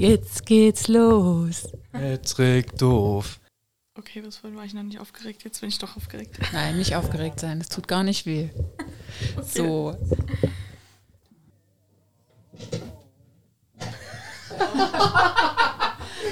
Jetzt 0.00 0.46
geht's 0.46 0.88
los. 0.88 1.68
Patrick 1.92 2.76
doof. 2.76 3.40
Okay, 3.98 4.22
was 4.24 4.44
war 4.44 4.64
ich 4.64 4.74
noch 4.74 4.82
nicht 4.82 5.00
aufgeregt? 5.00 5.44
Jetzt 5.44 5.60
bin 5.60 5.70
ich 5.70 5.78
doch 5.78 5.96
aufgeregt. 5.96 6.38
Nein, 6.52 6.76
nicht 6.76 6.94
aufgeregt 6.96 7.40
sein. 7.40 7.58
Das 7.58 7.68
tut 7.68 7.88
gar 7.88 8.02
nicht 8.02 8.26
weh. 8.26 8.50
Okay. 9.38 9.46
So. 9.46 9.96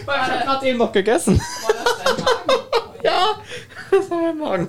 ich 0.07 0.12
habe 0.30 0.45
gerade 0.45 0.66
eben 0.66 0.79
noch 0.79 0.93
gegessen. 0.93 1.41
ja, 3.03 3.41
das 3.91 4.11
war 4.11 4.21
mein 4.21 4.39
Magen. 4.39 4.69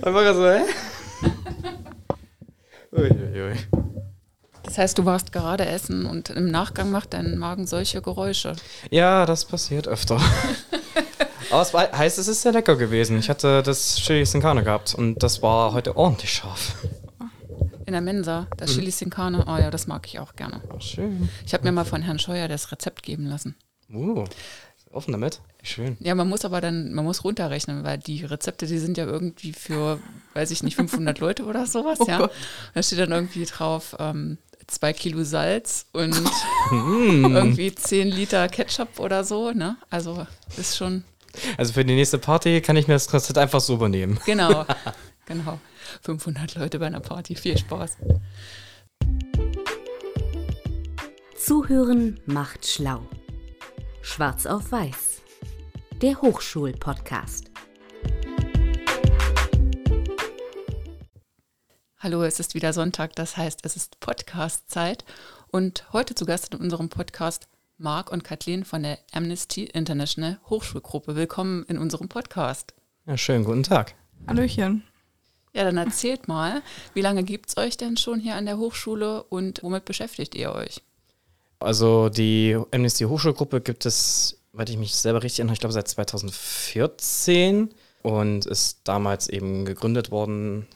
Dann 0.00 0.14
war 0.14 0.24
er 0.24 0.34
so, 0.34 0.46
hä? 0.46 0.62
Uiuiui. 2.92 3.56
Das 4.72 4.78
heißt, 4.78 4.96
du 4.96 5.04
warst 5.04 5.32
gerade 5.32 5.66
essen 5.66 6.06
und 6.06 6.30
im 6.30 6.50
Nachgang 6.50 6.90
macht 6.90 7.12
dein 7.12 7.36
Magen 7.36 7.66
solche 7.66 8.00
Geräusche. 8.00 8.56
Ja, 8.90 9.26
das 9.26 9.44
passiert 9.44 9.86
öfter. 9.86 10.18
Aber 11.50 11.60
es 11.60 11.74
heißt, 11.74 12.18
es 12.18 12.26
ist 12.26 12.40
sehr 12.40 12.52
lecker 12.52 12.76
gewesen. 12.76 13.18
Ich 13.18 13.28
hatte 13.28 13.62
das 13.62 13.96
Chili 13.96 14.24
Sin 14.24 14.40
Carne 14.40 14.64
gehabt 14.64 14.94
und 14.94 15.22
das 15.22 15.42
war 15.42 15.74
heute 15.74 15.94
ordentlich 15.94 16.32
scharf. 16.32 16.74
In 17.84 17.92
der 17.92 18.00
Mensa, 18.00 18.46
das 18.56 18.70
mhm. 18.70 18.78
Chili 18.78 18.90
Sin 18.92 19.10
Carne. 19.10 19.44
Oh 19.46 19.58
ja, 19.58 19.70
das 19.70 19.86
mag 19.86 20.06
ich 20.06 20.18
auch 20.18 20.36
gerne. 20.36 20.62
Ach, 20.74 20.80
schön. 20.80 21.28
Ich 21.44 21.52
habe 21.52 21.64
mir 21.64 21.72
mal 21.72 21.84
von 21.84 22.00
Herrn 22.00 22.18
Scheuer 22.18 22.48
das 22.48 22.72
Rezept 22.72 23.02
geben 23.02 23.26
lassen. 23.26 23.54
Uh, 23.92 24.24
offen 24.90 25.12
damit? 25.12 25.42
Schön. 25.62 25.98
Ja, 26.00 26.14
man 26.14 26.30
muss 26.30 26.46
aber 26.46 26.62
dann, 26.62 26.94
man 26.94 27.04
muss 27.04 27.24
runterrechnen, 27.24 27.84
weil 27.84 27.98
die 27.98 28.24
Rezepte, 28.24 28.66
die 28.66 28.78
sind 28.78 28.96
ja 28.96 29.04
irgendwie 29.04 29.52
für, 29.52 29.98
weiß 30.32 30.50
ich 30.50 30.62
nicht, 30.62 30.76
500 30.76 31.18
Leute 31.18 31.44
oder 31.44 31.66
sowas, 31.66 32.00
oh 32.00 32.06
ja. 32.08 32.18
Gott. 32.18 32.32
Da 32.72 32.82
steht 32.82 33.00
dann 33.00 33.12
irgendwie 33.12 33.44
drauf, 33.44 33.94
ähm, 33.98 34.38
zwei 34.66 34.92
Kilo 34.92 35.24
Salz 35.24 35.86
und 35.92 36.20
mm. 36.70 37.24
irgendwie 37.34 37.74
zehn 37.74 38.08
Liter 38.08 38.48
Ketchup 38.48 38.98
oder 38.98 39.24
so, 39.24 39.52
ne? 39.52 39.76
Also 39.90 40.26
ist 40.56 40.76
schon. 40.76 41.04
Also 41.56 41.72
für 41.72 41.84
die 41.84 41.94
nächste 41.94 42.18
Party 42.18 42.60
kann 42.60 42.76
ich 42.76 42.88
mir 42.88 42.94
das 42.94 43.12
Rezept 43.12 43.38
einfach 43.38 43.60
so 43.60 43.74
übernehmen. 43.74 44.18
Genau, 44.26 44.66
genau. 45.26 45.58
500 46.02 46.54
Leute 46.54 46.78
bei 46.78 46.86
einer 46.86 47.00
Party, 47.00 47.34
viel 47.34 47.56
Spaß. 47.56 47.96
Zuhören 51.36 52.20
macht 52.26 52.66
schlau. 52.66 53.02
Schwarz 54.02 54.46
auf 54.46 54.72
Weiß. 54.72 55.22
Der 56.00 56.20
Hochschulpodcast. 56.20 57.51
Hallo, 62.02 62.24
es 62.24 62.40
ist 62.40 62.56
wieder 62.56 62.72
Sonntag, 62.72 63.14
das 63.14 63.36
heißt, 63.36 63.60
es 63.62 63.76
ist 63.76 64.00
Podcast-Zeit. 64.00 65.04
Und 65.52 65.84
heute 65.92 66.16
zu 66.16 66.26
Gast 66.26 66.52
in 66.52 66.58
unserem 66.58 66.88
Podcast 66.88 67.46
Marc 67.78 68.10
und 68.10 68.24
Kathleen 68.24 68.64
von 68.64 68.82
der 68.82 68.98
Amnesty 69.12 69.66
International 69.66 70.40
Hochschulgruppe. 70.50 71.14
Willkommen 71.14 71.64
in 71.68 71.78
unserem 71.78 72.08
Podcast. 72.08 72.74
Ja, 73.06 73.16
schönen 73.16 73.44
guten 73.44 73.62
Tag. 73.62 73.94
Hallöchen. 74.26 74.82
Ja, 75.54 75.62
dann 75.62 75.76
erzählt 75.76 76.26
mal, 76.26 76.62
wie 76.92 77.02
lange 77.02 77.22
gibt 77.22 77.50
es 77.50 77.56
euch 77.56 77.76
denn 77.76 77.96
schon 77.96 78.18
hier 78.18 78.34
an 78.34 78.46
der 78.46 78.58
Hochschule 78.58 79.22
und 79.22 79.62
womit 79.62 79.84
beschäftigt 79.84 80.34
ihr 80.34 80.52
euch? 80.52 80.82
Also 81.60 82.08
die 82.08 82.58
Amnesty 82.72 83.04
Hochschulgruppe 83.04 83.60
gibt 83.60 83.86
es, 83.86 84.42
weil 84.50 84.68
ich 84.68 84.76
mich 84.76 84.96
selber 84.96 85.22
richtig 85.22 85.38
erinnere, 85.38 85.54
ich 85.54 85.60
glaube 85.60 85.72
seit 85.72 85.86
2014 85.86 87.72
und 88.02 88.44
ist 88.46 88.80
damals 88.82 89.28
eben 89.28 89.64
gegründet 89.64 90.10
worden 90.10 90.66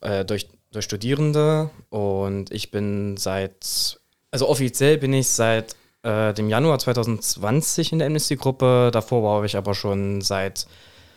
äh, 0.00 0.24
durch 0.24 0.46
durch 0.72 0.84
Studierende 0.84 1.70
und 1.90 2.50
ich 2.50 2.70
bin 2.70 3.16
seit, 3.16 4.00
also 4.30 4.48
offiziell 4.48 4.98
bin 4.98 5.12
ich 5.12 5.28
seit 5.28 5.76
äh, 6.02 6.32
dem 6.34 6.48
Januar 6.48 6.78
2020 6.78 7.92
in 7.92 7.98
der 7.98 8.06
Amnesty-Gruppe. 8.06 8.90
Davor 8.92 9.22
war 9.22 9.44
ich 9.44 9.56
aber 9.56 9.74
schon 9.74 10.20
seit 10.20 10.66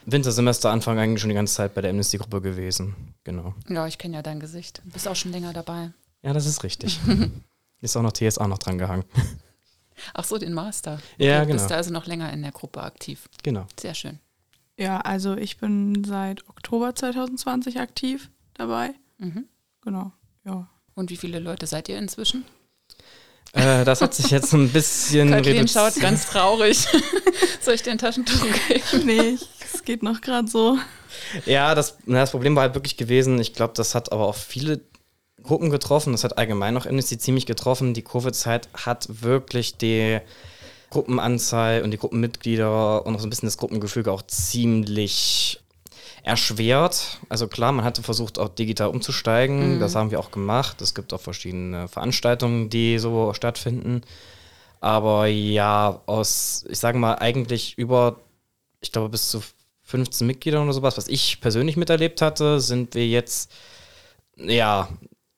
Wintersemester 0.06 0.72
Anfang 0.72 0.97
eigentlich 0.97 1.22
schon 1.22 1.30
die 1.30 1.36
ganze 1.36 1.56
Zeit 1.56 1.73
bei 1.73 1.81
der 1.81 1.91
Amnesty-Gruppe 1.91 2.41
gewesen. 2.41 2.96
Genau. 3.23 3.53
Ja, 3.68 3.85
ich 3.88 3.97
kenne 3.97 4.16
ja 4.16 4.22
dein 4.22 4.40
Gesicht. 4.40 4.81
Du 4.85 4.91
bist 4.91 5.07
auch 5.07 5.16
schon 5.16 5.31
länger 5.31 5.53
dabei. 5.53 5.91
Ja, 6.23 6.34
das 6.34 6.46
ist 6.46 6.63
richtig. 6.63 7.00
ist 7.81 7.96
auch 7.96 8.02
noch 8.02 8.13
TSA 8.13 8.47
noch 8.47 8.57
dran 8.57 8.78
gehangen. 8.78 9.06
Ach 10.13 10.23
so, 10.23 10.38
den 10.38 10.53
Master. 10.53 11.00
Ja, 11.18 11.44
genau. 11.44 11.53
Bist 11.53 11.69
du 11.69 11.75
also 11.75 11.91
noch 11.91 12.06
länger 12.06 12.31
in 12.31 12.41
der 12.41 12.52
Gruppe 12.52 12.81
aktiv. 12.81 13.29
Genau. 13.44 13.68
Sehr 13.79 13.94
schön. 13.94 14.19
Ja, 14.78 15.02
also 15.02 15.35
ich 15.35 15.57
bin 15.57 16.03
seit 16.06 16.47
Oktober 16.50 16.96
2020 16.96 17.79
aktiv 17.79 18.31
dabei. 18.53 18.94
Mhm. 19.19 19.46
Genau, 19.81 20.12
ja. 20.46 20.68
Und 20.96 21.12
wie 21.12 21.18
viele 21.18 21.40
Leute 21.40 21.68
seid 21.68 21.88
ihr 21.88 21.97
inzwischen? 21.97 22.44
Äh, 23.53 23.85
das 23.85 24.02
hat 24.02 24.13
sich 24.13 24.30
jetzt 24.31 24.53
ein 24.53 24.69
bisschen 24.69 25.31
Kathleen 25.31 25.68
schaut 25.68 25.96
ganz 26.00 26.28
traurig. 26.28 26.88
Soll 27.62 27.75
ich 27.75 27.84
dir 27.84 27.91
ein 27.91 27.97
Taschentuch 27.97 28.46
geben? 28.68 29.06
Nee, 29.06 29.38
es 29.74 29.84
geht 29.84 30.03
noch 30.03 30.22
gerade 30.22 30.47
so. 30.47 30.78
Ja, 31.46 31.74
das, 31.74 31.97
das 32.06 32.31
Problem 32.31 32.56
war 32.56 32.63
halt 32.63 32.75
wirklich 32.75 32.97
gewesen, 32.97 33.40
ich 33.40 33.53
glaube, 33.53 33.74
das 33.75 33.96
hat 33.96 34.12
aber 34.12 34.28
auch 34.28 34.35
viele 34.35 34.81
Gruppen 35.41 35.69
getroffen, 35.69 36.12
das 36.12 36.24
hat 36.24 36.38
allgemein 36.38 36.74
noch 36.74 36.85
Amnesty 36.85 37.18
ziemlich 37.18 37.46
getroffen. 37.46 37.94
Die 37.94 38.03
Covid-Zeit 38.03 38.69
hat 38.74 39.08
wirklich 39.22 39.78
die 39.78 40.19
Gruppenanzahl 40.90 41.81
und 41.81 41.91
die 41.91 41.97
Gruppenmitglieder 41.97 43.06
und 43.06 43.16
auch 43.16 43.19
so 43.19 43.28
ein 43.28 43.29
bisschen 43.29 43.47
das 43.47 43.58
Gruppengefüge 43.58 44.12
auch 44.12 44.22
ziemlich 44.24 45.62
erschwert. 46.24 47.19
Also 47.30 47.47
klar, 47.47 47.72
man 47.72 47.85
hatte 47.85 48.03
versucht, 48.03 48.40
auch 48.40 48.50
digital 48.50 48.90
umzusteigen. 48.90 49.75
Mhm. 49.75 49.80
Das 49.80 49.96
haben 49.96 50.12
wir 50.12 50.19
auch 50.19 50.31
gemacht. 50.31 50.81
Es 50.81 50.94
gibt 50.94 51.13
auch 51.13 51.22
verschiedene 51.22 51.88
Veranstaltungen, 51.88 52.69
die 52.69 53.00
so 53.00 53.34
stattfinden. 53.34 54.02
Aber 54.81 55.28
ja, 55.28 56.02
aus, 56.06 56.66
ich 56.69 56.79
sage 56.79 56.97
mal, 56.97 57.16
eigentlich 57.16 57.78
über, 57.78 58.18
ich 58.81 58.91
glaube, 58.91 59.09
bis 59.09 59.29
zu 59.29 59.41
15 59.84 60.25
Mitgliedern 60.25 60.63
oder 60.63 60.74
sowas, 60.74 60.97
was 60.97 61.08
ich 61.08 61.41
persönlich 61.41 61.75
miterlebt 61.75 62.22
hatte, 62.22 62.59
sind 62.59 62.96
wir 62.96 63.08
jetzt, 63.08 63.52
ja, 64.38 64.88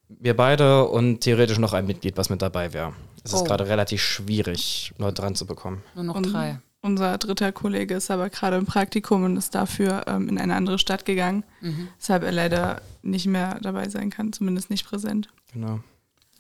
wir 0.09 0.35
beide 0.35 0.85
und 0.85 1.21
theoretisch 1.21 1.57
noch 1.57 1.73
ein 1.73 1.87
Mitglied, 1.87 2.17
was 2.17 2.29
mit 2.29 2.41
dabei 2.41 2.73
wäre. 2.73 2.93
Es 3.23 3.33
oh. 3.33 3.37
ist 3.37 3.45
gerade 3.45 3.67
relativ 3.67 4.01
schwierig, 4.01 4.93
Leute 4.97 5.21
dran 5.21 5.35
zu 5.35 5.45
bekommen. 5.45 5.83
Nur 5.95 6.03
noch 6.03 6.21
drei. 6.21 6.59
Unser 6.83 7.19
dritter 7.19 7.51
Kollege 7.51 7.93
ist 7.93 8.09
aber 8.09 8.29
gerade 8.29 8.57
im 8.57 8.65
Praktikum 8.65 9.23
und 9.23 9.37
ist 9.37 9.53
dafür 9.53 10.05
ähm, 10.07 10.27
in 10.27 10.39
eine 10.39 10.55
andere 10.55 10.79
Stadt 10.79 11.05
gegangen, 11.05 11.43
mhm. 11.61 11.89
weshalb 11.99 12.23
er 12.23 12.31
leider 12.31 12.81
nicht 13.03 13.27
mehr 13.27 13.59
dabei 13.61 13.87
sein 13.87 14.09
kann, 14.09 14.33
zumindest 14.33 14.71
nicht 14.71 14.87
präsent. 14.87 15.29
Genau. 15.53 15.81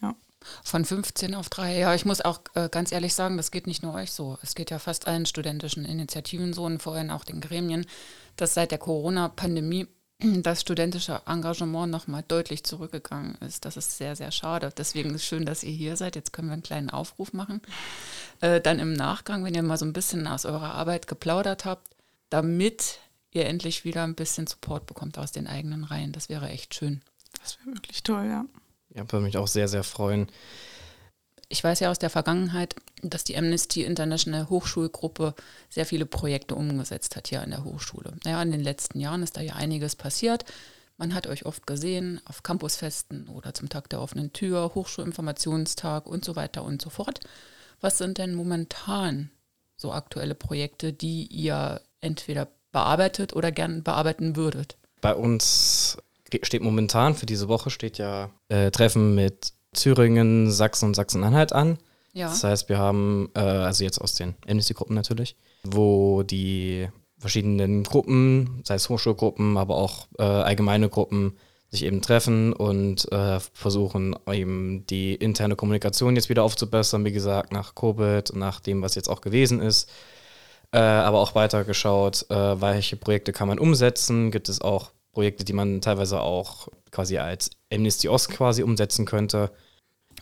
Ja. 0.01 0.15
Von 0.63 0.83
15 0.83 1.35
auf 1.35 1.49
3. 1.49 1.77
Ja, 1.77 1.93
ich 1.93 2.05
muss 2.05 2.21
auch 2.21 2.39
äh, 2.55 2.69
ganz 2.71 2.91
ehrlich 2.91 3.13
sagen, 3.13 3.37
das 3.37 3.51
geht 3.51 3.67
nicht 3.67 3.83
nur 3.83 3.93
euch 3.93 4.11
so. 4.11 4.39
Es 4.41 4.55
geht 4.55 4.71
ja 4.71 4.79
fast 4.79 5.07
allen 5.07 5.27
studentischen 5.27 5.85
Initiativen 5.85 6.53
so 6.53 6.63
und 6.65 6.81
vorhin 6.81 7.11
auch 7.11 7.23
den 7.23 7.39
Gremien, 7.39 7.85
dass 8.35 8.55
seit 8.55 8.71
der 8.71 8.79
Corona-Pandemie 8.79 9.87
das 10.21 10.61
studentische 10.61 11.21
Engagement 11.25 11.91
nochmal 11.91 12.23
deutlich 12.27 12.63
zurückgegangen 12.63 13.35
ist. 13.45 13.65
Das 13.65 13.77
ist 13.77 13.97
sehr, 13.97 14.15
sehr 14.15 14.31
schade. 14.31 14.71
Deswegen 14.75 15.09
ist 15.09 15.21
es 15.21 15.25
schön, 15.25 15.45
dass 15.45 15.63
ihr 15.63 15.71
hier 15.71 15.97
seid. 15.97 16.15
Jetzt 16.15 16.33
können 16.33 16.49
wir 16.49 16.53
einen 16.53 16.63
kleinen 16.63 16.89
Aufruf 16.89 17.33
machen. 17.33 17.61
Äh, 18.39 18.61
dann 18.61 18.79
im 18.79 18.93
Nachgang, 18.93 19.43
wenn 19.43 19.53
ihr 19.53 19.63
mal 19.63 19.77
so 19.77 19.85
ein 19.85 19.93
bisschen 19.93 20.27
aus 20.27 20.45
eurer 20.45 20.73
Arbeit 20.73 21.07
geplaudert 21.07 21.65
habt, 21.65 21.89
damit 22.29 22.99
ihr 23.31 23.45
endlich 23.45 23.85
wieder 23.85 24.03
ein 24.03 24.15
bisschen 24.15 24.47
Support 24.47 24.85
bekommt 24.85 25.17
aus 25.17 25.31
den 25.31 25.47
eigenen 25.47 25.83
Reihen. 25.83 26.11
Das 26.11 26.29
wäre 26.29 26.49
echt 26.49 26.75
schön. 26.75 27.01
Das 27.41 27.57
wäre 27.59 27.75
wirklich 27.75 28.03
toll, 28.03 28.25
ja. 28.25 28.45
Ja, 28.93 29.09
würde 29.11 29.25
mich 29.25 29.37
auch 29.37 29.47
sehr, 29.47 29.67
sehr 29.67 29.83
freuen. 29.83 30.27
Ich 31.51 31.65
weiß 31.65 31.81
ja 31.81 31.91
aus 31.91 31.99
der 31.99 32.09
Vergangenheit, 32.09 32.75
dass 33.01 33.25
die 33.25 33.37
Amnesty 33.37 33.83
International 33.83 34.47
Hochschulgruppe 34.49 35.35
sehr 35.69 35.85
viele 35.85 36.05
Projekte 36.05 36.55
umgesetzt 36.55 37.17
hat 37.17 37.27
hier 37.27 37.41
an 37.41 37.49
der 37.49 37.65
Hochschule. 37.65 38.13
Naja, 38.23 38.41
in 38.41 38.51
den 38.51 38.63
letzten 38.63 39.01
Jahren 39.01 39.21
ist 39.21 39.35
da 39.35 39.41
ja 39.41 39.55
einiges 39.55 39.97
passiert. 39.97 40.45
Man 40.95 41.13
hat 41.13 41.27
euch 41.27 41.45
oft 41.45 41.67
gesehen 41.67 42.21
auf 42.23 42.41
Campusfesten 42.41 43.27
oder 43.27 43.53
zum 43.53 43.67
Tag 43.67 43.89
der 43.89 44.01
offenen 44.01 44.31
Tür, 44.31 44.71
Hochschulinformationstag 44.75 46.07
und 46.07 46.23
so 46.23 46.37
weiter 46.37 46.63
und 46.63 46.81
so 46.81 46.89
fort. 46.89 47.19
Was 47.81 47.97
sind 47.97 48.17
denn 48.17 48.33
momentan 48.33 49.29
so 49.75 49.91
aktuelle 49.91 50.35
Projekte, 50.35 50.93
die 50.93 51.25
ihr 51.25 51.81
entweder 51.99 52.47
bearbeitet 52.71 53.35
oder 53.35 53.51
gern 53.51 53.83
bearbeiten 53.83 54.37
würdet? 54.37 54.77
Bei 55.01 55.13
uns 55.13 55.97
steht 56.43 56.61
momentan 56.61 57.13
für 57.13 57.25
diese 57.25 57.49
Woche 57.49 57.71
steht 57.71 57.97
ja 57.97 58.29
äh, 58.47 58.71
Treffen 58.71 59.15
mit 59.15 59.51
Thüringen, 59.73 60.51
Sachsen 60.51 60.85
und 60.85 60.95
Sachsen-Anhalt 60.95 61.53
an. 61.53 61.77
Ja. 62.13 62.27
Das 62.27 62.43
heißt, 62.43 62.69
wir 62.69 62.77
haben, 62.77 63.29
äh, 63.35 63.39
also 63.39 63.83
jetzt 63.83 63.99
aus 63.99 64.15
den 64.15 64.35
Amnesty-Gruppen 64.47 64.95
natürlich, 64.95 65.35
wo 65.63 66.23
die 66.23 66.89
verschiedenen 67.17 67.83
Gruppen, 67.83 68.61
sei 68.65 68.75
es 68.75 68.89
Hochschulgruppen, 68.89 69.57
aber 69.57 69.75
auch 69.77 70.07
äh, 70.17 70.23
allgemeine 70.23 70.89
Gruppen, 70.89 71.37
sich 71.71 71.85
eben 71.85 72.01
treffen 72.01 72.51
und 72.51 73.09
äh, 73.13 73.39
versuchen 73.39 74.13
eben 74.29 74.85
die 74.87 75.15
interne 75.15 75.55
Kommunikation 75.55 76.17
jetzt 76.17 76.27
wieder 76.27 76.43
aufzubessern, 76.43 77.05
wie 77.05 77.13
gesagt, 77.13 77.53
nach 77.53 77.75
Covid, 77.75 78.35
nach 78.35 78.59
dem, 78.59 78.81
was 78.81 78.95
jetzt 78.95 79.07
auch 79.07 79.21
gewesen 79.21 79.61
ist. 79.61 79.89
Äh, 80.73 80.79
aber 80.79 81.19
auch 81.19 81.33
weiter 81.33 81.63
geschaut, 81.63 82.25
äh, 82.29 82.61
welche 82.61 82.97
Projekte 82.97 83.31
kann 83.31 83.47
man 83.47 83.57
umsetzen, 83.57 84.31
gibt 84.31 84.49
es 84.49 84.59
auch 84.59 84.91
Projekte, 85.11 85.43
die 85.43 85.53
man 85.53 85.81
teilweise 85.81 86.21
auch 86.21 86.67
quasi 86.91 87.17
als 87.17 87.51
Amnesty 87.71 88.07
Ost 88.09 88.29
quasi 88.29 88.63
umsetzen 88.63 89.05
könnte. 89.05 89.51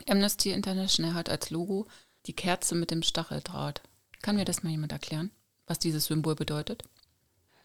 Amnesty 0.07 0.51
International 0.51 1.13
hat 1.13 1.29
als 1.29 1.49
Logo 1.49 1.85
Die 2.25 2.33
Kerze 2.33 2.75
mit 2.75 2.91
dem 2.91 3.03
Stacheldraht. 3.03 3.81
Kann 4.21 4.35
mir 4.35 4.45
das 4.45 4.63
mal 4.63 4.69
jemand 4.69 4.91
erklären, 4.91 5.31
was 5.67 5.79
dieses 5.79 6.05
Symbol 6.05 6.35
bedeutet? 6.35 6.83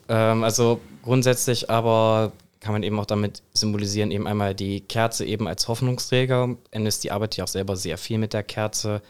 Ähm, 0.09 0.45
also 0.45 0.81
grundsätzlich 1.03 1.71
aber 1.71 2.33
kann 2.61 2.73
man 2.73 2.83
eben 2.83 2.99
auch 2.99 3.07
damit 3.07 3.43
symbolisieren, 3.53 4.11
eben 4.11 4.27
einmal 4.27 4.55
die 4.55 4.81
Kerze 4.81 5.27
eben 5.27 5.47
als 5.47 5.69
Hoffnungsträger. 5.69 6.57
Amnesty 6.75 7.11
arbeitet 7.11 7.37
ja 7.39 7.45
auch 7.45 7.49
selber 7.49 7.77
sehr 7.77 7.99
viel 7.99 8.17
mit 8.19 8.33
der 8.33 8.43
Kerze, 8.43 9.03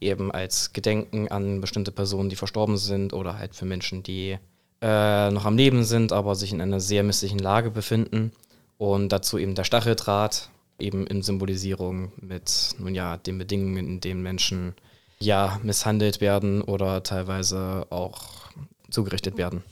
eben 0.00 0.32
als 0.32 0.72
Gedenken 0.72 1.28
an 1.28 1.60
bestimmte 1.60 1.92
Personen, 1.92 2.30
die 2.30 2.36
verstorben 2.36 2.78
sind 2.78 3.12
oder 3.12 3.38
halt 3.38 3.54
für 3.54 3.66
Menschen, 3.66 4.02
die 4.02 4.38
äh, 4.82 5.30
noch 5.30 5.44
am 5.44 5.56
Leben 5.56 5.84
sind, 5.84 6.12
aber 6.12 6.34
sich 6.34 6.52
in 6.52 6.60
einer 6.60 6.80
sehr 6.80 7.04
misslichen 7.04 7.38
Lage 7.38 7.70
befinden. 7.70 8.32
Und 8.78 9.10
dazu 9.10 9.38
eben 9.38 9.54
der 9.54 9.62
Stacheldraht, 9.62 10.50
eben 10.80 11.06
in 11.06 11.22
Symbolisierung 11.22 12.12
mit, 12.16 12.74
nun 12.78 12.94
ja, 12.94 13.16
den 13.16 13.38
Bedingungen, 13.38 13.86
in 13.86 14.00
denen 14.00 14.22
Menschen 14.22 14.74
ja 15.20 15.60
misshandelt 15.62 16.20
werden 16.20 16.62
oder 16.62 17.04
teilweise 17.04 17.86
auch 17.90 18.50
zugerichtet 18.90 19.36
werden. 19.36 19.62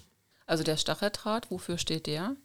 Also 0.46 0.62
der 0.62 0.76
Stacheldraht, 0.76 1.50
wofür 1.50 1.76
steht 1.76 2.06
der? 2.06 2.36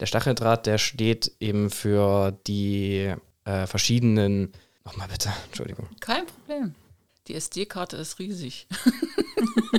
Der 0.00 0.06
Stacheldraht, 0.06 0.66
der 0.66 0.76
steht 0.76 1.32
eben 1.40 1.70
für 1.70 2.38
die 2.46 3.14
äh, 3.44 3.66
verschiedenen. 3.66 4.52
Nochmal 4.84 5.08
bitte, 5.08 5.30
Entschuldigung. 5.46 5.88
Kein 6.00 6.26
Problem. 6.26 6.74
Die 7.28 7.34
SD-Karte 7.34 7.96
ist 7.96 8.18
riesig. 8.18 8.66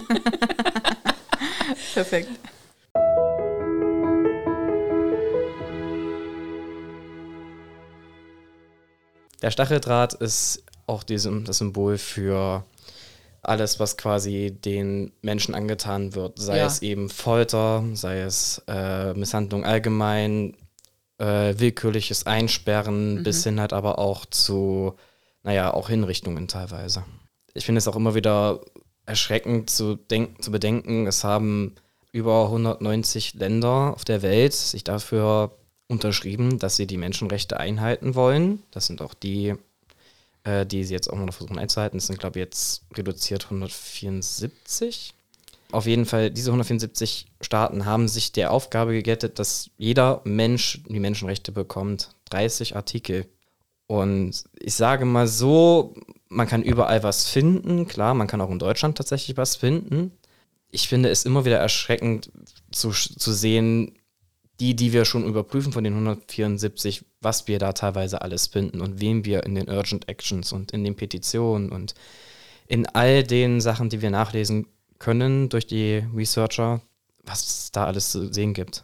Perfekt. 1.97 2.29
Der 9.41 9.49
Stacheldraht 9.49 10.13
ist 10.13 10.63
auch 10.85 11.01
diesem, 11.01 11.43
das 11.43 11.57
Symbol 11.57 11.97
für 11.97 12.63
alles, 13.41 13.79
was 13.79 13.97
quasi 13.97 14.51
den 14.51 15.11
Menschen 15.23 15.55
angetan 15.55 16.13
wird, 16.13 16.37
sei 16.37 16.59
ja. 16.59 16.67
es 16.67 16.83
eben 16.83 17.09
Folter, 17.09 17.83
sei 17.93 18.19
es 18.19 18.61
äh, 18.67 19.15
Misshandlung 19.15 19.65
allgemein, 19.65 20.55
äh, 21.17 21.55
willkürliches 21.57 22.27
Einsperren, 22.27 23.15
mhm. 23.15 23.23
bis 23.23 23.43
hin 23.43 23.59
halt 23.59 23.73
aber 23.73 23.97
auch 23.97 24.27
zu, 24.27 24.93
naja, 25.41 25.73
auch 25.73 25.89
Hinrichtungen 25.89 26.47
teilweise. 26.47 27.05
Ich 27.55 27.65
finde 27.65 27.79
es 27.79 27.87
auch 27.87 27.95
immer 27.95 28.13
wieder 28.13 28.61
erschreckend 29.07 29.71
zu, 29.71 29.95
denk 29.95 30.43
zu 30.43 30.51
bedenken, 30.51 31.07
es 31.07 31.23
haben 31.23 31.73
über 32.17 32.45
190 32.45 33.35
Länder 33.35 33.93
auf 33.95 34.03
der 34.03 34.21
Welt 34.21 34.53
sich 34.53 34.83
dafür 34.83 35.57
unterschrieben, 35.87 36.59
dass 36.59 36.75
sie 36.75 36.87
die 36.87 36.97
Menschenrechte 36.97 37.59
einhalten 37.59 38.15
wollen. 38.15 38.63
Das 38.71 38.87
sind 38.87 39.01
auch 39.01 39.13
die 39.13 39.55
äh, 40.47 40.65
die 40.65 40.83
sie 40.83 40.93
jetzt 40.93 41.09
auch 41.09 41.17
noch 41.17 41.33
versuchen 41.33 41.59
einzuhalten. 41.59 41.97
Das 41.97 42.07
sind, 42.07 42.19
glaube 42.19 42.39
ich, 42.39 42.45
jetzt 42.45 42.83
reduziert 42.95 43.45
174. 43.45 45.13
Auf 45.71 45.85
jeden 45.85 46.05
Fall, 46.05 46.31
diese 46.31 46.51
174 46.51 47.27
Staaten 47.41 47.85
haben 47.85 48.07
sich 48.07 48.31
der 48.31 48.51
Aufgabe 48.51 48.93
gegettet, 48.93 49.39
dass 49.39 49.69
jeder 49.77 50.21
Mensch 50.23 50.81
die 50.87 51.01
Menschenrechte 51.01 51.51
bekommt. 51.51 52.11
30 52.29 52.77
Artikel. 52.77 53.25
Und 53.87 54.45
ich 54.59 54.75
sage 54.75 55.03
mal 55.03 55.27
so, 55.27 55.93
man 56.29 56.47
kann 56.47 56.63
überall 56.63 57.03
was 57.03 57.27
finden. 57.29 57.85
Klar, 57.87 58.13
man 58.13 58.27
kann 58.27 58.39
auch 58.39 58.49
in 58.49 58.59
Deutschland 58.59 58.97
tatsächlich 58.97 59.35
was 59.35 59.57
finden. 59.57 60.13
Ich 60.69 60.87
finde 60.87 61.09
es 61.09 61.25
immer 61.25 61.45
wieder 61.45 61.57
erschreckend 61.57 62.31
zu, 62.71 62.91
zu 62.91 63.33
sehen, 63.33 63.97
die, 64.59 64.75
die 64.75 64.91
wir 64.91 65.05
schon 65.05 65.25
überprüfen 65.25 65.71
von 65.71 65.83
den 65.83 65.93
174, 65.93 67.05
was 67.21 67.47
wir 67.47 67.59
da 67.59 67.73
teilweise 67.73 68.21
alles 68.21 68.47
finden 68.47 68.81
und 68.81 68.99
wem 68.99 69.23
wir 69.23 69.43
in 69.43 69.55
den 69.55 69.69
Urgent 69.69 70.09
Actions 70.09 70.51
und 70.51 70.71
in 70.71 70.83
den 70.83 70.95
Petitionen 70.95 71.71
und 71.71 71.93
in 72.67 72.85
all 72.87 73.23
den 73.23 73.61
Sachen, 73.61 73.89
die 73.89 74.01
wir 74.01 74.09
nachlesen 74.09 74.67
können 74.99 75.49
durch 75.49 75.67
die 75.67 76.03
Researcher, 76.13 76.81
was 77.23 77.45
es 77.45 77.71
da 77.71 77.85
alles 77.85 78.11
zu 78.11 78.33
sehen 78.33 78.53
gibt. 78.53 78.83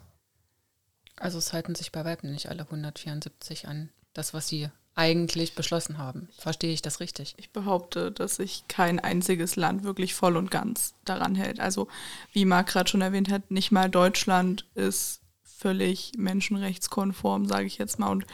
Also 1.18 1.38
es 1.38 1.54
halten 1.54 1.76
sich 1.76 1.92
bei 1.92 2.06
Weitem 2.06 2.32
nicht 2.32 2.50
alle 2.50 2.64
174 2.64 3.68
an 3.68 3.90
das, 4.14 4.34
was 4.34 4.48
sie 4.48 4.70
eigentlich 4.96 5.56
beschlossen 5.56 5.98
haben. 5.98 6.30
Verstehe 6.38 6.74
ich 6.74 6.82
das 6.82 7.00
richtig? 7.00 7.34
Ich 7.38 7.52
behaupte, 7.52 8.12
dass 8.12 8.36
sich 8.36 8.66
kein 8.68 9.00
einziges 9.00 9.56
Land 9.56 9.84
wirklich 9.84 10.14
voll 10.14 10.38
und 10.38 10.52
ganz 10.52 10.94
daran 11.04 11.36
hält. 11.36 11.60
Also 11.60 11.88
wie 12.32 12.46
Marc 12.46 12.68
gerade 12.68 12.90
schon 12.90 13.02
erwähnt 13.02 13.30
hat, 13.30 13.50
nicht 13.50 13.72
mal 13.72 13.90
Deutschland 13.90 14.66
ist 14.76 15.22
völlig 15.44 16.12
menschenrechtskonform, 16.18 17.48
sage 17.48 17.66
ich 17.66 17.78
jetzt 17.78 17.98
mal. 17.98 18.10
Und 18.10 18.26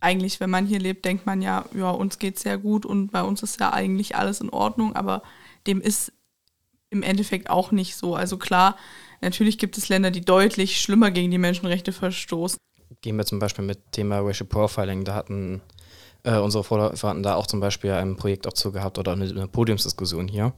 eigentlich, 0.00 0.40
wenn 0.40 0.50
man 0.50 0.66
hier 0.66 0.80
lebt, 0.80 1.04
denkt 1.04 1.26
man 1.26 1.40
ja, 1.40 1.66
ja, 1.74 1.90
uns 1.90 2.18
geht 2.18 2.36
es 2.36 2.42
sehr 2.42 2.58
gut 2.58 2.84
und 2.84 3.12
bei 3.12 3.22
uns 3.22 3.42
ist 3.42 3.60
ja 3.60 3.72
eigentlich 3.72 4.16
alles 4.16 4.40
in 4.40 4.50
Ordnung, 4.50 4.96
aber 4.96 5.22
dem 5.66 5.80
ist 5.80 6.12
im 6.90 7.02
Endeffekt 7.02 7.50
auch 7.50 7.72
nicht 7.72 7.96
so. 7.96 8.14
Also 8.14 8.38
klar, 8.38 8.76
natürlich 9.20 9.58
gibt 9.58 9.78
es 9.78 9.88
Länder, 9.88 10.10
die 10.10 10.20
deutlich 10.20 10.80
schlimmer 10.80 11.10
gegen 11.10 11.30
die 11.30 11.38
Menschenrechte 11.38 11.92
verstoßen. 11.92 12.58
Gehen 13.02 13.16
wir 13.16 13.26
zum 13.26 13.38
Beispiel 13.38 13.64
mit 13.64 13.92
Thema 13.92 14.20
Racial 14.20 14.48
Profiling, 14.48 15.04
da 15.04 15.14
hatten 15.14 15.60
äh, 16.26 16.38
unsere 16.38 16.64
Vorfahren 16.64 17.22
da 17.22 17.36
auch 17.36 17.46
zum 17.46 17.60
Beispiel 17.60 17.92
ein 17.92 18.16
Projekt 18.16 18.46
auch 18.46 18.52
zu 18.52 18.72
gehabt 18.72 18.98
oder 18.98 19.12
eine, 19.12 19.24
eine 19.24 19.48
Podiumsdiskussion 19.48 20.28
hier 20.28 20.52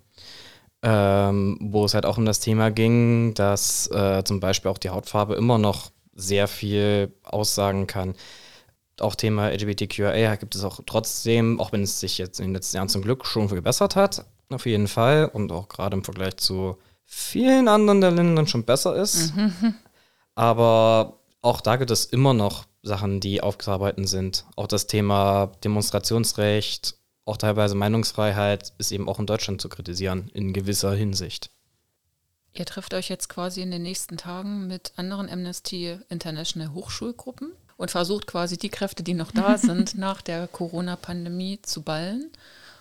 ähm, 0.83 1.59
wo 1.61 1.85
es 1.85 1.95
halt 1.95 2.07
auch 2.07 2.19
um 2.19 2.25
das 2.25 2.41
Thema 2.41 2.71
ging, 2.71 3.35
dass 3.35 3.91
äh, 3.91 4.23
zum 4.25 4.41
Beispiel 4.41 4.71
auch 4.71 4.79
die 4.79 4.91
Hautfarbe 4.91 5.35
immer 5.35 5.59
noch 5.59 5.91
sehr 6.15 6.49
viel 6.49 7.13
aussagen 7.25 7.87
kann. 7.87 8.15
Auch 9.01 9.15
Thema 9.15 9.51
LGBTQIA 9.51 10.37
gibt 10.37 10.55
es 10.55 10.65
auch 10.65 10.81
trotzdem, 10.87 11.61
auch 11.61 11.73
wenn 11.73 11.83
es 11.83 12.01
sich 12.01 12.19
jetzt 12.19 12.41
in 12.41 12.47
den 12.47 12.55
letzten 12.55 12.77
Jahren 12.77 12.89
zum 12.89 13.03
Glück 13.03 13.27
schon 13.27 13.49
gebessert 13.49 13.97
hat, 13.97 14.25
auf 14.51 14.67
jeden 14.67 14.89
Fall 14.89 15.31
und 15.33 15.53
auch 15.53 15.69
gerade 15.69 15.97
im 15.97 16.05
Vergleich 16.05 16.37
zu 16.37 16.79
vielen 17.05 17.69
anderen 17.69 18.01
Ländern 18.01 18.47
schon 18.47 18.65
besser 18.65 18.97
ist. 18.97 19.35
Mhm. 19.37 19.75
Aber 20.35 21.21
auch 21.43 21.61
da 21.61 21.77
gibt 21.77 21.91
es 21.91 22.05
immer 22.05 22.35
noch 22.35 22.67
Sachen, 22.83 23.21
die 23.21 23.41
aufzuarbeiten 23.41 24.07
sind. 24.07 24.45
Auch 24.57 24.67
das 24.67 24.87
Thema 24.87 25.53
Demonstrationsrecht 25.65 26.99
auch 27.29 27.37
teilweise 27.37 27.75
Meinungsfreiheit 27.75 28.73
ist 28.79 28.91
eben 28.91 29.07
auch 29.07 29.19
in 29.19 29.27
Deutschland 29.27 29.61
zu 29.61 29.69
kritisieren, 29.69 30.31
in 30.33 30.55
gewisser 30.55 30.95
Hinsicht. 30.95 31.51
Ihr 32.55 32.65
trefft 32.65 32.95
euch 32.95 33.11
jetzt 33.11 33.29
quasi 33.29 33.61
in 33.61 33.71
den 33.71 33.83
nächsten 33.83 34.17
Tagen 34.17 34.67
mit 34.67 34.93
anderen 34.97 35.29
Amnesty 35.29 35.99
International 36.09 36.73
Hochschulgruppen 36.73 37.53
und 37.77 37.91
versucht 37.91 38.27
quasi 38.27 38.57
die 38.57 38.71
Kräfte, 38.71 39.03
die 39.03 39.13
noch 39.13 39.31
da 39.31 39.59
sind, 39.59 39.99
nach 39.99 40.23
der 40.23 40.49
Corona-Pandemie 40.49 41.61
zu 41.61 41.83
ballen 41.83 42.31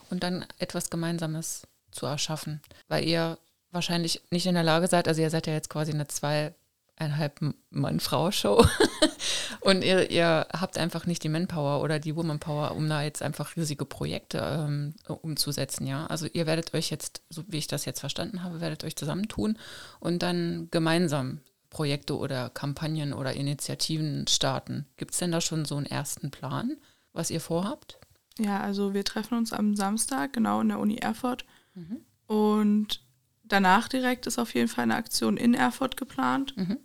und 0.10 0.24
dann 0.24 0.46
etwas 0.60 0.90
Gemeinsames 0.90 1.68
zu 1.92 2.06
erschaffen. 2.06 2.62
Weil 2.88 3.04
ihr 3.04 3.38
wahrscheinlich 3.72 4.22
nicht 4.32 4.46
in 4.46 4.56
der 4.56 4.64
Lage 4.64 4.88
seid, 4.88 5.10
also 5.10 5.22
ihr 5.22 5.30
seid 5.30 5.48
ja 5.48 5.54
jetzt 5.54 5.70
quasi 5.70 5.92
eine 5.92 6.08
zwei 6.08 6.56
eineinhalb 6.98 7.40
Mann-Frau-Show. 7.70 8.66
und 9.62 9.84
ihr, 9.84 10.10
ihr, 10.10 10.48
habt 10.52 10.78
einfach 10.78 11.06
nicht 11.06 11.24
die 11.24 11.30
Manpower 11.30 11.82
oder 11.82 12.00
die 12.00 12.16
Womanpower, 12.16 12.76
um 12.76 12.90
da 12.90 13.04
jetzt 13.04 13.22
einfach 13.22 13.56
riesige 13.56 13.86
Projekte 13.86 14.40
ähm, 14.40 14.96
umzusetzen, 15.08 15.86
ja. 15.86 16.08
Also 16.08 16.28
ihr 16.34 16.46
werdet 16.48 16.74
euch 16.74 16.90
jetzt, 16.90 17.22
so 17.30 17.44
wie 17.48 17.58
ich 17.58 17.68
das 17.68 17.86
jetzt 17.86 18.00
verstanden 18.00 18.44
habe, 18.44 18.62
werdet 18.62 18.84
euch 18.84 18.96
zusammentun 18.96 19.58
und 20.00 20.24
dann 20.24 20.70
gemeinsam 20.72 21.42
Projekte 21.70 22.18
oder 22.18 22.50
Kampagnen 22.50 23.14
oder 23.14 23.34
Initiativen 23.34 24.26
starten. 24.28 24.88
Gibt 24.98 25.12
es 25.12 25.20
denn 25.20 25.32
da 25.32 25.42
schon 25.42 25.66
so 25.66 25.76
einen 25.76 25.86
ersten 25.86 26.32
Plan, 26.32 26.78
was 27.14 27.30
ihr 27.30 27.42
vorhabt? 27.42 28.00
Ja, 28.40 28.62
also 28.62 28.94
wir 28.94 29.04
treffen 29.04 29.38
uns 29.38 29.54
am 29.54 29.76
Samstag, 29.76 30.34
genau 30.34 30.62
in 30.62 30.70
der 30.70 30.80
Uni 30.80 30.98
Erfurt. 30.98 31.46
Mhm. 31.76 32.02
Und 32.26 33.04
danach 33.44 33.88
direkt 33.88 34.28
ist 34.28 34.40
auf 34.40 34.54
jeden 34.54 34.68
Fall 34.68 34.84
eine 34.84 34.96
Aktion 34.96 35.38
in 35.38 35.54
Erfurt 35.54 35.98
geplant. 35.98 36.56
Mhm 36.58 36.78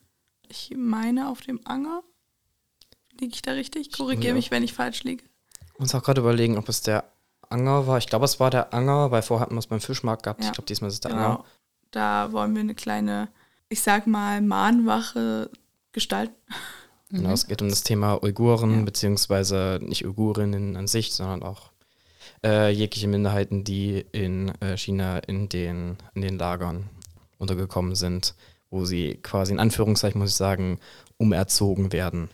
ich 0.52 0.76
meine 0.76 1.28
auf 1.28 1.40
dem 1.40 1.60
Anger. 1.64 2.02
Liege 3.18 3.34
ich 3.34 3.42
da 3.42 3.52
richtig? 3.52 3.90
Korrigiere 3.92 4.34
mich, 4.34 4.50
wenn 4.50 4.62
ich 4.62 4.74
falsch 4.74 5.02
liege. 5.02 5.24
Muss 5.78 5.94
auch 5.94 6.02
gerade 6.02 6.20
überlegen, 6.20 6.58
ob 6.58 6.68
es 6.68 6.82
der 6.82 7.04
Anger 7.48 7.86
war. 7.86 7.98
Ich 7.98 8.06
glaube, 8.06 8.26
es 8.26 8.38
war 8.38 8.50
der 8.50 8.72
Anger, 8.74 9.10
weil 9.10 9.22
vorher 9.22 9.44
hatten 9.44 9.54
wir 9.54 9.60
es 9.60 9.66
beim 9.66 9.80
Fischmarkt 9.80 10.22
gehabt. 10.22 10.40
Ja. 10.40 10.46
Ich 10.46 10.52
glaube, 10.52 10.66
diesmal 10.66 10.88
ist 10.88 10.94
es 10.94 11.00
der 11.00 11.12
genau. 11.12 11.24
Anger. 11.24 11.44
Da 11.90 12.32
wollen 12.32 12.54
wir 12.54 12.60
eine 12.60 12.74
kleine, 12.74 13.28
ich 13.68 13.80
sag 13.82 14.06
mal, 14.06 14.40
Mahnwache 14.40 15.50
gestalten. 15.92 16.36
Genau, 17.14 17.28
mhm. 17.28 17.34
es 17.34 17.46
geht 17.46 17.60
um 17.60 17.68
das 17.68 17.82
Thema 17.82 18.22
Uiguren, 18.22 18.74
ja. 18.74 18.84
beziehungsweise 18.86 19.78
nicht 19.82 20.06
Uigurinnen 20.06 20.76
an 20.76 20.86
sich, 20.86 21.12
sondern 21.12 21.42
auch 21.42 21.70
äh, 22.42 22.70
jegliche 22.70 23.06
Minderheiten, 23.06 23.64
die 23.64 24.06
in 24.12 24.48
äh, 24.62 24.78
China 24.78 25.18
in 25.18 25.50
den, 25.50 25.98
in 26.14 26.22
den 26.22 26.38
Lagern 26.38 26.88
untergekommen 27.36 27.96
sind 27.96 28.34
wo 28.72 28.86
sie 28.86 29.18
quasi 29.22 29.52
in 29.52 29.60
Anführungszeichen, 29.60 30.18
muss 30.18 30.30
ich 30.30 30.36
sagen, 30.36 30.80
umerzogen 31.18 31.92
werden. 31.92 32.30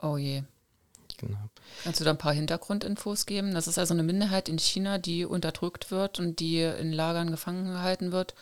Oh 0.00 0.16
je. 0.16 0.44
Genau. 1.18 1.50
Kannst 1.82 2.00
du 2.00 2.04
da 2.04 2.12
ein 2.12 2.18
paar 2.18 2.32
Hintergrundinfos 2.32 3.26
geben? 3.26 3.52
Das 3.52 3.66
ist 3.66 3.78
also 3.78 3.94
eine 3.94 4.04
Minderheit 4.04 4.48
in 4.48 4.58
China, 4.58 4.98
die 4.98 5.24
unterdrückt 5.24 5.90
wird 5.90 6.20
und 6.20 6.38
die 6.38 6.60
in 6.60 6.92
Lagern 6.92 7.30
gefangen 7.30 7.66
gehalten 7.66 8.12
wird. 8.12 8.34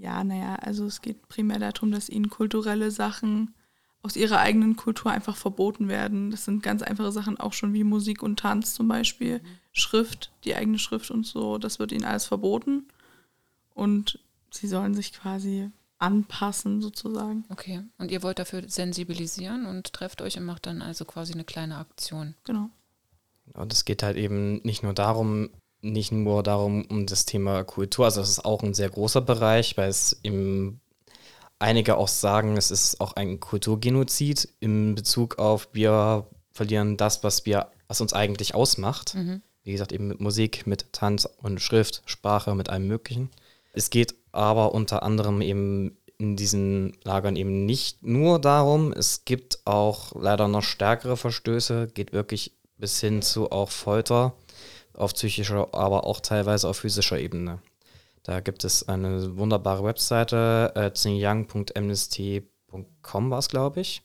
Ja, 0.00 0.24
naja, 0.24 0.56
also 0.56 0.86
es 0.86 1.02
geht 1.02 1.28
primär 1.28 1.58
darum, 1.58 1.92
dass 1.92 2.08
ihnen 2.08 2.30
kulturelle 2.30 2.90
Sachen 2.90 3.54
aus 4.02 4.16
ihrer 4.16 4.40
eigenen 4.40 4.76
Kultur 4.76 5.12
einfach 5.12 5.36
verboten 5.36 5.88
werden. 5.88 6.30
Das 6.30 6.44
sind 6.44 6.62
ganz 6.62 6.82
einfache 6.82 7.12
Sachen, 7.12 7.38
auch 7.38 7.52
schon 7.52 7.74
wie 7.74 7.84
Musik 7.84 8.22
und 8.22 8.40
Tanz 8.40 8.74
zum 8.74 8.88
Beispiel. 8.88 9.38
Mhm. 9.38 9.46
Schrift, 9.72 10.32
die 10.44 10.56
eigene 10.56 10.78
Schrift 10.78 11.10
und 11.10 11.26
so, 11.26 11.58
das 11.58 11.78
wird 11.78 11.92
ihnen 11.92 12.04
alles 12.04 12.26
verboten. 12.26 12.88
Und 13.74 14.18
sie 14.56 14.68
sollen 14.68 14.94
sich 14.94 15.12
quasi 15.12 15.70
anpassen 15.98 16.82
sozusagen. 16.82 17.44
Okay. 17.48 17.82
Und 17.98 18.10
ihr 18.10 18.22
wollt 18.22 18.38
dafür 18.38 18.62
sensibilisieren 18.68 19.66
und 19.66 19.92
trefft 19.92 20.20
euch 20.20 20.36
und 20.36 20.44
macht 20.44 20.66
dann 20.66 20.82
also 20.82 21.04
quasi 21.04 21.32
eine 21.32 21.44
kleine 21.44 21.78
Aktion. 21.78 22.34
Genau. 22.44 22.68
Und 23.54 23.72
es 23.72 23.84
geht 23.84 24.02
halt 24.02 24.16
eben 24.16 24.60
nicht 24.62 24.82
nur 24.82 24.92
darum, 24.92 25.50
nicht 25.80 26.12
nur 26.12 26.42
darum, 26.42 26.84
um 26.86 27.06
das 27.06 27.24
Thema 27.24 27.64
Kultur, 27.64 28.06
also 28.06 28.20
das 28.20 28.30
ist 28.30 28.44
auch 28.44 28.62
ein 28.62 28.74
sehr 28.74 28.90
großer 28.90 29.20
Bereich, 29.20 29.76
weil 29.76 29.88
es 29.88 30.18
eben 30.22 30.80
einige 31.58 31.96
auch 31.96 32.08
sagen, 32.08 32.56
es 32.56 32.70
ist 32.70 33.00
auch 33.00 33.14
ein 33.14 33.40
Kulturgenozid 33.40 34.48
in 34.60 34.94
Bezug 34.94 35.38
auf, 35.38 35.68
wir 35.72 36.26
verlieren 36.52 36.96
das, 36.96 37.22
was 37.22 37.46
wir, 37.46 37.70
was 37.88 38.00
uns 38.00 38.12
eigentlich 38.12 38.54
ausmacht. 38.54 39.14
Mhm. 39.14 39.42
Wie 39.62 39.72
gesagt, 39.72 39.92
eben 39.92 40.08
mit 40.08 40.20
Musik, 40.20 40.66
mit 40.66 40.92
Tanz 40.92 41.28
und 41.42 41.60
Schrift, 41.60 42.02
Sprache, 42.06 42.54
mit 42.54 42.68
allem 42.68 42.86
Möglichen. 42.86 43.30
Es 43.72 43.90
geht 43.90 44.14
aber 44.36 44.74
unter 44.74 45.02
anderem 45.02 45.40
eben 45.40 45.96
in 46.18 46.36
diesen 46.36 46.96
Lagern 47.04 47.36
eben 47.36 47.64
nicht 47.66 48.04
nur 48.04 48.38
darum, 48.38 48.92
es 48.92 49.24
gibt 49.24 49.60
auch 49.64 50.14
leider 50.14 50.46
noch 50.48 50.62
stärkere 50.62 51.16
Verstöße, 51.16 51.86
geht 51.88 52.12
wirklich 52.12 52.52
bis 52.78 53.00
hin 53.00 53.22
zu 53.22 53.50
auch 53.50 53.70
Folter 53.70 54.34
auf 54.94 55.14
psychischer, 55.14 55.68
aber 55.72 56.04
auch 56.04 56.20
teilweise 56.20 56.68
auf 56.68 56.76
physischer 56.78 57.18
Ebene. 57.18 57.60
Da 58.22 58.38
gibt 58.40 58.62
es 58.64 58.88
eine 58.88 59.36
wunderbare 59.36 59.84
Webseite, 59.84 60.72
äh, 60.74 60.90
xinjiang.amnesty.com 60.90 63.30
war 63.30 63.38
es, 63.38 63.48
glaube 63.48 63.80
ich. 63.80 64.02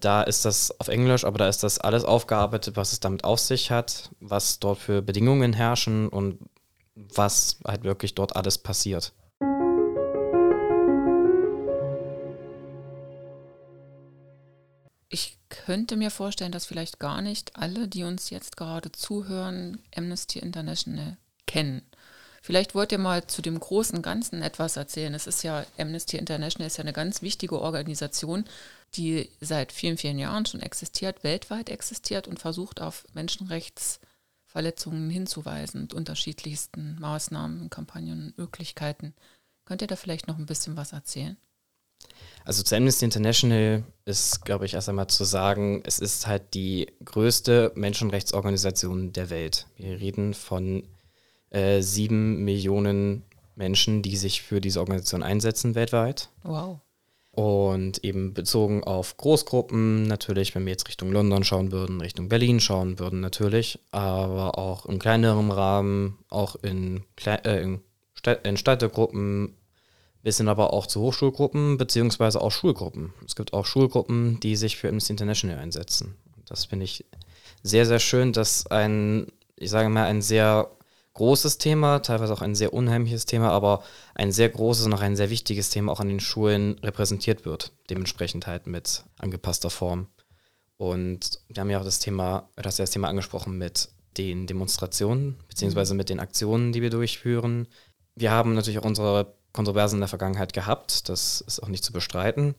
Da 0.00 0.22
ist 0.22 0.44
das 0.44 0.80
auf 0.80 0.88
Englisch, 0.88 1.24
aber 1.24 1.38
da 1.38 1.48
ist 1.48 1.62
das 1.62 1.78
alles 1.78 2.04
aufgearbeitet, 2.04 2.74
was 2.76 2.92
es 2.92 2.98
damit 2.98 3.22
auf 3.22 3.38
sich 3.38 3.70
hat, 3.70 4.10
was 4.18 4.58
dort 4.58 4.78
für 4.78 5.02
Bedingungen 5.02 5.52
herrschen 5.52 6.08
und 6.08 6.40
was 6.94 7.58
halt 7.64 7.84
wirklich 7.84 8.16
dort 8.16 8.34
alles 8.34 8.58
passiert. 8.58 9.12
Könnte 15.52 15.96
mir 15.96 16.10
vorstellen, 16.10 16.50
dass 16.50 16.64
vielleicht 16.64 16.98
gar 16.98 17.20
nicht 17.20 17.56
alle, 17.56 17.86
die 17.86 18.04
uns 18.04 18.30
jetzt 18.30 18.56
gerade 18.56 18.90
zuhören, 18.90 19.78
Amnesty 19.94 20.38
International 20.38 21.18
kennen. 21.46 21.82
Vielleicht 22.40 22.74
wollt 22.74 22.90
ihr 22.90 22.98
mal 22.98 23.26
zu 23.26 23.42
dem 23.42 23.60
großen 23.60 24.00
Ganzen 24.02 24.42
etwas 24.42 24.76
erzählen. 24.76 25.12
Es 25.14 25.26
ist 25.26 25.42
ja, 25.44 25.64
Amnesty 25.78 26.16
International 26.16 26.66
ist 26.66 26.78
ja 26.78 26.82
eine 26.82 26.94
ganz 26.94 27.20
wichtige 27.20 27.60
Organisation, 27.60 28.46
die 28.94 29.28
seit 29.40 29.72
vielen, 29.72 29.98
vielen 29.98 30.18
Jahren 30.18 30.46
schon 30.46 30.60
existiert, 30.60 31.22
weltweit 31.22 31.68
existiert 31.68 32.26
und 32.26 32.40
versucht 32.40 32.80
auf 32.80 33.04
Menschenrechtsverletzungen 33.12 35.10
hinzuweisen 35.10 35.82
mit 35.82 35.94
unterschiedlichsten 35.94 36.98
Maßnahmen, 36.98 37.68
Kampagnen 37.68 38.32
Möglichkeiten. 38.36 39.14
Könnt 39.66 39.82
ihr 39.82 39.88
da 39.88 39.96
vielleicht 39.96 40.26
noch 40.26 40.38
ein 40.38 40.46
bisschen 40.46 40.76
was 40.76 40.92
erzählen? 40.92 41.36
Also 42.44 42.62
zu 42.62 42.76
Amnesty 42.76 43.04
International 43.04 43.84
ist, 44.04 44.44
glaube 44.44 44.66
ich, 44.66 44.74
erst 44.74 44.88
einmal 44.88 45.06
zu 45.06 45.24
sagen, 45.24 45.82
es 45.86 45.98
ist 45.98 46.26
halt 46.26 46.54
die 46.54 46.88
größte 47.04 47.72
Menschenrechtsorganisation 47.74 49.12
der 49.12 49.30
Welt. 49.30 49.66
Wir 49.76 50.00
reden 50.00 50.34
von 50.34 50.82
äh, 51.50 51.82
sieben 51.82 52.44
Millionen 52.44 53.22
Menschen, 53.54 54.02
die 54.02 54.16
sich 54.16 54.42
für 54.42 54.60
diese 54.60 54.80
Organisation 54.80 55.22
einsetzen 55.22 55.74
weltweit. 55.74 56.30
Wow. 56.42 56.80
Und 57.30 58.04
eben 58.04 58.34
bezogen 58.34 58.84
auf 58.84 59.16
Großgruppen, 59.16 60.02
natürlich, 60.02 60.54
wenn 60.54 60.66
wir 60.66 60.72
jetzt 60.72 60.88
Richtung 60.88 61.12
London 61.12 61.44
schauen 61.44 61.72
würden, 61.72 62.00
Richtung 62.00 62.28
Berlin 62.28 62.60
schauen 62.60 62.98
würden, 62.98 63.20
natürlich, 63.20 63.78
aber 63.90 64.58
auch 64.58 64.84
im 64.84 64.98
kleineren 64.98 65.50
Rahmen, 65.50 66.18
auch 66.28 66.56
in, 66.56 67.04
Kle 67.16 67.42
äh, 67.44 67.62
in 67.62 68.56
Städtegruppen, 68.56 69.56
bis 70.22 70.36
hin 70.38 70.48
aber 70.48 70.72
auch 70.72 70.86
zu 70.86 71.00
Hochschulgruppen, 71.00 71.76
beziehungsweise 71.78 72.40
auch 72.40 72.52
Schulgruppen. 72.52 73.12
Es 73.26 73.34
gibt 73.34 73.52
auch 73.52 73.66
Schulgruppen, 73.66 74.38
die 74.40 74.56
sich 74.56 74.76
für 74.76 74.88
Amnesty 74.88 75.12
International 75.12 75.58
einsetzen. 75.58 76.16
Das 76.46 76.66
finde 76.66 76.84
ich 76.84 77.04
sehr, 77.62 77.86
sehr 77.86 77.98
schön, 77.98 78.32
dass 78.32 78.66
ein, 78.66 79.26
ich 79.56 79.70
sage 79.70 79.88
mal, 79.88 80.04
ein 80.04 80.22
sehr 80.22 80.70
großes 81.14 81.58
Thema, 81.58 82.00
teilweise 82.00 82.32
auch 82.32 82.40
ein 82.40 82.54
sehr 82.54 82.72
unheimliches 82.72 83.26
Thema, 83.26 83.50
aber 83.50 83.82
ein 84.14 84.32
sehr 84.32 84.48
großes 84.48 84.86
und 84.86 84.94
auch 84.94 85.02
ein 85.02 85.16
sehr 85.16 85.30
wichtiges 85.30 85.70
Thema 85.70 85.92
auch 85.92 86.00
an 86.00 86.08
den 86.08 86.20
Schulen 86.20 86.78
repräsentiert 86.82 87.44
wird. 87.44 87.72
Dementsprechend 87.90 88.46
halt 88.46 88.66
mit 88.66 89.04
angepasster 89.18 89.70
Form. 89.70 90.06
Und 90.76 91.40
wir 91.48 91.60
haben 91.60 91.70
ja 91.70 91.80
auch 91.80 91.84
das 91.84 91.98
Thema, 91.98 92.48
das, 92.56 92.76
das 92.76 92.90
Thema 92.90 93.08
angesprochen 93.08 93.58
mit 93.58 93.90
den 94.16 94.46
Demonstrationen, 94.46 95.36
beziehungsweise 95.48 95.94
mit 95.94 96.08
den 96.08 96.20
Aktionen, 96.20 96.72
die 96.72 96.82
wir 96.82 96.90
durchführen. 96.90 97.68
Wir 98.14 98.30
haben 98.30 98.54
natürlich 98.54 98.78
auch 98.78 98.84
unsere 98.84 99.34
Kontroversen 99.52 99.96
in 99.96 100.00
der 100.00 100.08
Vergangenheit 100.08 100.52
gehabt, 100.52 101.08
das 101.08 101.42
ist 101.42 101.62
auch 101.62 101.68
nicht 101.68 101.84
zu 101.84 101.92
bestreiten. 101.92 102.54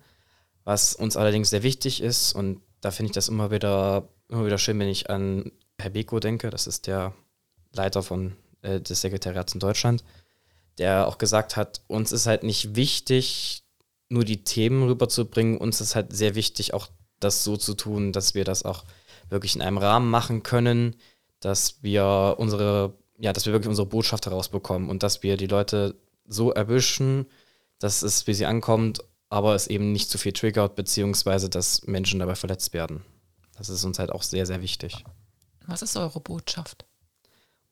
Was 0.64 0.94
uns 0.94 1.18
allerdings 1.18 1.50
sehr 1.50 1.64
wichtig 1.64 2.02
ist, 2.02 2.34
und 2.34 2.62
da 2.82 2.92
finde 2.92 3.10
ich 3.10 3.16
das 3.16 3.30
immer 3.30 3.52
wieder, 3.52 4.08
immer 4.30 4.46
wieder 4.46 4.58
schön, 4.58 4.80
wenn 4.80 4.88
ich 4.88 5.10
an 5.10 5.52
Herr 5.80 5.90
Beko 5.90 6.20
denke, 6.20 6.50
das 6.50 6.68
ist 6.68 6.88
der 6.88 7.14
Leiter 7.74 8.04
von 8.04 8.34
äh, 8.62 8.80
des 8.80 9.02
Sekretariats 9.02 9.54
in 9.54 9.60
Deutschland, 9.60 10.04
der 10.78 11.08
auch 11.08 11.18
gesagt 11.18 11.56
hat, 11.58 11.82
uns 11.88 12.12
ist 12.12 12.28
halt 12.28 12.44
nicht 12.44 12.76
wichtig, 12.76 13.64
nur 14.10 14.24
die 14.24 14.44
Themen 14.44 14.84
rüberzubringen, 14.84 15.58
uns 15.58 15.82
ist 15.82 15.96
halt 15.96 16.16
sehr 16.16 16.36
wichtig, 16.36 16.74
auch 16.74 16.88
das 17.20 17.44
so 17.44 17.58
zu 17.58 17.74
tun, 17.74 18.12
dass 18.12 18.36
wir 18.36 18.44
das 18.44 18.64
auch 18.64 18.84
wirklich 19.30 19.56
in 19.56 19.62
einem 19.62 19.78
Rahmen 19.78 20.10
machen 20.10 20.44
können, 20.44 20.96
dass 21.40 21.82
wir 21.82 22.36
unsere, 22.38 22.94
ja, 23.18 23.34
dass 23.34 23.46
wir 23.46 23.54
wirklich 23.54 23.70
unsere 23.70 23.88
Botschaft 23.88 24.26
herausbekommen 24.26 24.90
und 24.90 25.04
dass 25.04 25.24
wir 25.24 25.38
die 25.38 25.48
Leute 25.48 25.96
so 26.26 26.52
erwischen, 26.52 27.26
dass 27.80 28.02
es 28.02 28.24
für 28.24 28.34
sie 28.34 28.46
ankommt, 28.46 29.04
aber 29.30 29.56
es 29.56 29.68
eben 29.68 29.92
nicht 29.92 30.10
zu 30.10 30.18
viel 30.18 30.34
triggert, 30.34 30.76
beziehungsweise 30.76 31.50
dass 31.50 31.84
Menschen 31.86 32.20
dabei 32.20 32.36
verletzt 32.36 32.74
werden. 32.74 33.04
Das 33.58 33.70
ist 33.70 33.84
uns 33.84 34.00
halt 34.00 34.12
auch 34.12 34.24
sehr, 34.24 34.46
sehr 34.46 34.62
wichtig. 34.62 35.04
Was 35.66 35.82
ist 35.82 35.98
eure 35.98 36.20
Botschaft? 36.20 36.86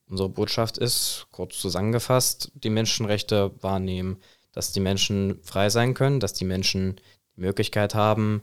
Unsere 0.08 0.30
Botschaft 0.30 0.78
ist, 0.78 1.28
kurz 1.32 1.60
zusammengefasst, 1.60 2.52
die 2.56 2.70
Menschenrechte 2.70 3.52
wahrnehmen, 3.62 4.18
dass 4.52 4.74
die 4.74 4.80
Menschen 4.80 5.40
frei 5.44 5.70
sein 5.70 5.94
können, 5.94 6.20
dass 6.20 6.34
die 6.34 6.46
Menschen 6.46 6.98
die 7.38 7.42
Möglichkeit 7.42 7.96
haben, 7.96 8.42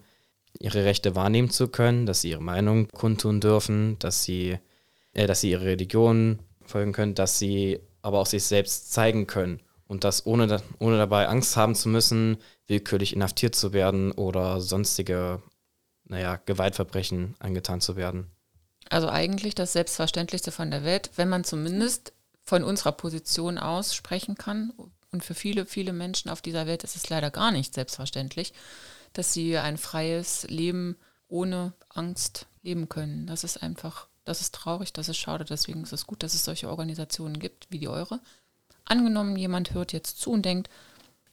ihre 0.58 0.84
Rechte 0.84 1.14
wahrnehmen 1.14 1.50
zu 1.50 1.68
können, 1.68 2.06
dass 2.06 2.22
sie 2.22 2.30
ihre 2.30 2.42
Meinung 2.42 2.88
kundtun 2.88 3.40
dürfen, 3.40 3.98
dass 3.98 4.24
sie, 4.24 4.58
äh, 5.12 5.26
dass 5.26 5.42
sie 5.42 5.50
ihre 5.50 5.66
Religion 5.66 6.38
folgen 6.64 6.92
können, 6.92 7.14
dass 7.14 7.38
sie 7.38 7.80
aber 8.00 8.20
auch 8.20 8.26
sich 8.26 8.44
selbst 8.44 8.92
zeigen 8.92 9.26
können 9.26 9.60
und 9.88 10.04
das 10.04 10.26
ohne, 10.26 10.62
ohne 10.78 10.98
dabei 10.98 11.26
Angst 11.26 11.56
haben 11.56 11.74
zu 11.74 11.88
müssen, 11.88 12.36
willkürlich 12.66 13.14
inhaftiert 13.14 13.56
zu 13.56 13.72
werden 13.72 14.12
oder 14.12 14.60
sonstige, 14.60 15.42
naja, 16.04 16.36
Gewaltverbrechen 16.36 17.34
angetan 17.40 17.80
zu 17.80 17.96
werden. 17.96 18.30
Also 18.90 19.08
eigentlich 19.08 19.54
das 19.54 19.72
Selbstverständlichste 19.72 20.52
von 20.52 20.70
der 20.70 20.84
Welt, 20.84 21.10
wenn 21.16 21.28
man 21.28 21.42
zumindest 21.44 22.12
von 22.44 22.62
unserer 22.62 22.92
Position 22.92 23.58
aus 23.58 23.94
sprechen 23.94 24.36
kann. 24.36 24.72
Und 25.10 25.24
für 25.24 25.34
viele, 25.34 25.66
viele 25.66 25.92
Menschen 25.92 26.30
auf 26.30 26.42
dieser 26.42 26.66
Welt 26.66 26.84
ist 26.84 26.96
es 26.96 27.08
leider 27.08 27.30
gar 27.30 27.50
nicht 27.50 27.74
selbstverständlich, 27.74 28.52
dass 29.14 29.32
sie 29.32 29.56
ein 29.56 29.78
freies 29.78 30.46
Leben 30.48 30.96
ohne 31.28 31.72
Angst 31.88 32.46
leben 32.62 32.88
können. 32.88 33.26
Das 33.26 33.44
ist 33.44 33.62
einfach, 33.62 34.08
das 34.24 34.40
ist 34.42 34.54
traurig, 34.54 34.92
das 34.92 35.08
ist 35.08 35.16
schade. 35.16 35.44
Deswegen 35.46 35.82
ist 35.82 35.92
es 35.92 36.06
gut, 36.06 36.22
dass 36.22 36.34
es 36.34 36.44
solche 36.44 36.68
Organisationen 36.68 37.38
gibt 37.38 37.66
wie 37.70 37.78
die 37.78 37.88
eure. 37.88 38.20
Angenommen, 38.88 39.36
jemand 39.36 39.74
hört 39.74 39.92
jetzt 39.92 40.20
zu 40.20 40.30
und 40.30 40.44
denkt, 40.44 40.70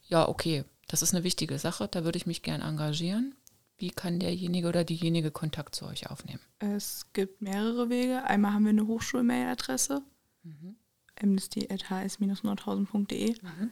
ja, 0.08 0.28
okay, 0.28 0.64
das 0.88 1.02
ist 1.02 1.14
eine 1.14 1.22
wichtige 1.24 1.58
Sache, 1.58 1.88
da 1.88 2.04
würde 2.04 2.18
ich 2.18 2.26
mich 2.26 2.42
gern 2.42 2.60
engagieren. 2.60 3.34
Wie 3.78 3.90
kann 3.90 4.20
derjenige 4.20 4.68
oder 4.68 4.84
diejenige 4.84 5.30
Kontakt 5.30 5.74
zu 5.74 5.86
euch 5.86 6.10
aufnehmen? 6.10 6.40
Es 6.58 7.06
gibt 7.12 7.42
mehrere 7.42 7.90
Wege. 7.90 8.24
Einmal 8.24 8.52
haben 8.52 8.64
wir 8.64 8.70
eine 8.70 8.86
Hochschulmailadresse, 8.86 10.00
mhm. 10.44 10.76
amnesty.hs-nordhausen.de. 11.20 13.34
Mhm. 13.42 13.70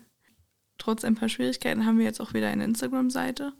Trotz 0.76 1.04
ein 1.04 1.14
paar 1.14 1.30
Schwierigkeiten 1.30 1.86
haben 1.86 1.98
wir 1.98 2.04
jetzt 2.04 2.20
auch 2.20 2.34
wieder 2.34 2.48
eine 2.48 2.64
Instagram-Seite. 2.64 3.54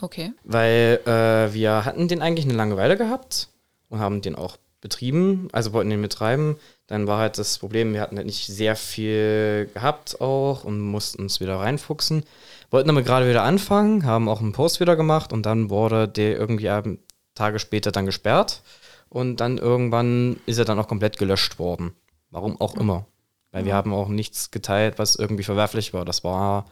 Okay. 0.00 0.32
Weil 0.44 1.00
äh, 1.04 1.52
wir 1.52 1.84
hatten 1.84 2.06
den 2.08 2.22
eigentlich 2.22 2.46
eine 2.46 2.54
Langeweile 2.54 2.96
gehabt 2.96 3.50
und 3.88 3.98
haben 3.98 4.22
den 4.22 4.36
auch 4.36 4.56
betrieben, 4.80 5.48
also 5.52 5.72
wollten 5.72 5.90
den 5.90 6.00
betreiben. 6.00 6.56
Dann 6.88 7.06
war 7.06 7.18
halt 7.18 7.38
das 7.38 7.58
Problem, 7.58 7.92
wir 7.92 8.00
hatten 8.00 8.16
halt 8.16 8.26
nicht 8.26 8.46
sehr 8.46 8.74
viel 8.74 9.70
gehabt 9.74 10.20
auch 10.20 10.64
und 10.64 10.80
mussten 10.80 11.22
uns 11.22 11.38
wieder 11.38 11.60
reinfuchsen. 11.60 12.24
Wollten 12.70 12.90
aber 12.90 13.02
gerade 13.02 13.28
wieder 13.28 13.42
anfangen, 13.42 14.04
haben 14.04 14.28
auch 14.28 14.40
einen 14.40 14.52
Post 14.52 14.80
wieder 14.80 14.96
gemacht 14.96 15.32
und 15.32 15.44
dann 15.44 15.70
wurde 15.70 16.08
der 16.08 16.36
irgendwie 16.36 16.98
Tage 17.34 17.58
später 17.58 17.92
dann 17.92 18.06
gesperrt 18.06 18.62
und 19.10 19.36
dann 19.36 19.58
irgendwann 19.58 20.40
ist 20.46 20.58
er 20.58 20.64
dann 20.64 20.78
auch 20.78 20.88
komplett 20.88 21.18
gelöscht 21.18 21.58
worden. 21.58 21.92
Warum 22.30 22.60
auch 22.60 22.74
immer. 22.74 23.06
Weil 23.52 23.64
wir 23.64 23.74
haben 23.74 23.94
auch 23.94 24.08
nichts 24.08 24.50
geteilt, 24.50 24.98
was 24.98 25.16
irgendwie 25.16 25.44
verwerflich 25.44 25.94
war. 25.94 26.04
Das 26.04 26.24
war 26.24 26.66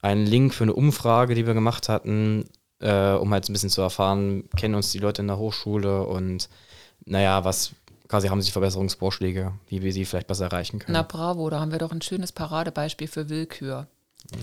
ein 0.00 0.24
Link 0.24 0.54
für 0.54 0.64
eine 0.64 0.72
Umfrage, 0.72 1.34
die 1.34 1.46
wir 1.46 1.54
gemacht 1.54 1.88
hatten, 1.88 2.44
äh, 2.80 3.12
um 3.12 3.32
halt 3.32 3.48
ein 3.48 3.52
bisschen 3.52 3.70
zu 3.70 3.82
erfahren, 3.82 4.48
kennen 4.56 4.74
uns 4.74 4.92
die 4.92 4.98
Leute 4.98 5.22
in 5.22 5.28
der 5.28 5.38
Hochschule 5.38 6.04
und 6.04 6.48
naja, 7.04 7.44
was 7.44 7.72
quasi 8.08 8.28
haben 8.28 8.42
sie 8.42 8.50
Verbesserungsvorschläge, 8.50 9.52
wie 9.68 9.82
wir 9.82 9.92
sie 9.92 10.04
vielleicht 10.04 10.26
besser 10.26 10.46
erreichen 10.46 10.78
können. 10.78 10.94
Na 10.94 11.02
bravo, 11.02 11.48
da 11.50 11.60
haben 11.60 11.72
wir 11.72 11.78
doch 11.78 11.92
ein 11.92 12.02
schönes 12.02 12.32
Paradebeispiel 12.32 13.08
für 13.08 13.28
Willkür. 13.28 13.86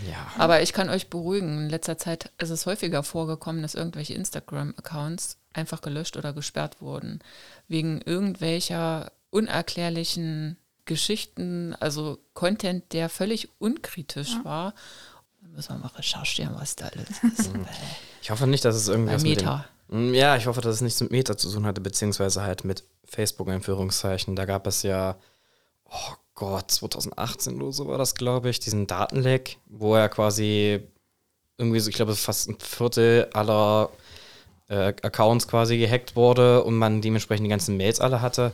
ja. 0.09 0.27
Aber 0.37 0.61
ich 0.61 0.71
kann 0.71 0.89
euch 0.89 1.09
beruhigen, 1.09 1.63
in 1.63 1.69
letzter 1.69 1.97
Zeit 1.97 2.31
ist 2.37 2.51
es 2.51 2.65
häufiger 2.65 3.03
vorgekommen, 3.03 3.61
dass 3.61 3.75
irgendwelche 3.75 4.13
Instagram-Accounts 4.13 5.37
einfach 5.53 5.81
gelöscht 5.81 6.17
oder 6.17 6.33
gesperrt 6.33 6.81
wurden. 6.81 7.19
Wegen 7.67 8.01
irgendwelcher 8.01 9.11
unerklärlichen 9.31 10.57
Geschichten, 10.85 11.75
also 11.79 12.19
Content, 12.33 12.93
der 12.93 13.09
völlig 13.09 13.49
unkritisch 13.59 14.37
war. 14.43 14.73
Da 15.41 15.47
müssen 15.49 15.75
wir 15.75 15.79
mal 15.79 15.87
recherchieren, 15.95 16.55
was 16.55 16.75
da 16.75 16.85
alles 16.87 17.23
ist. 17.39 17.49
Ich 18.21 18.29
hoffe 18.29 18.47
nicht, 18.47 18.63
dass 18.63 18.75
es 18.75 18.87
irgendwas 18.87 19.23
mit 19.23 19.41
dem, 19.41 19.45
Meta. 19.45 19.65
Ja, 19.89 20.35
ich 20.35 20.47
hoffe, 20.47 20.61
dass 20.61 20.75
es 20.75 20.81
nichts 20.81 21.01
mit 21.01 21.11
Meta 21.11 21.37
zu 21.37 21.51
tun 21.51 21.65
hatte, 21.65 21.81
beziehungsweise 21.81 22.41
halt 22.41 22.63
mit 22.63 22.83
Facebook 23.05 23.47
in 23.47 23.53
Anführungszeichen. 23.55 24.35
Da 24.35 24.45
gab 24.45 24.65
es 24.67 24.83
ja, 24.83 25.15
oh 25.85 26.13
Gott, 26.33 26.71
2018 26.71 27.61
oder 27.61 27.71
so 27.71 27.87
war 27.87 27.97
das, 27.97 28.15
glaube 28.15 28.49
ich, 28.49 28.59
diesen 28.59 28.87
Datenleck, 28.87 29.57
wo 29.67 29.95
er 29.95 30.09
quasi 30.09 30.81
irgendwie 31.57 31.79
so, 31.79 31.89
ich 31.89 31.95
glaube, 31.95 32.15
fast 32.15 32.49
ein 32.49 32.59
Viertel 32.59 33.29
aller 33.33 33.89
äh, 34.67 34.93
Accounts 35.01 35.47
quasi 35.47 35.77
gehackt 35.77 36.15
wurde 36.15 36.63
und 36.63 36.75
man 36.75 37.01
dementsprechend 37.01 37.45
die 37.45 37.49
ganzen 37.49 37.77
Mails 37.77 38.01
alle 38.01 38.21
hatte. 38.21 38.51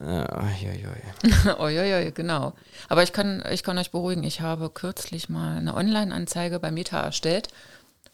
Äh, 0.00 0.24
ja. 0.24 1.56
oh 1.58 2.10
genau. 2.14 2.54
Aber 2.88 3.02
ich 3.02 3.12
kann, 3.12 3.44
ich 3.52 3.62
kann 3.62 3.76
euch 3.76 3.90
beruhigen, 3.90 4.24
ich 4.24 4.40
habe 4.40 4.70
kürzlich 4.70 5.28
mal 5.28 5.58
eine 5.58 5.74
Online-Anzeige 5.74 6.58
bei 6.58 6.70
Meta 6.70 7.00
erstellt, 7.00 7.48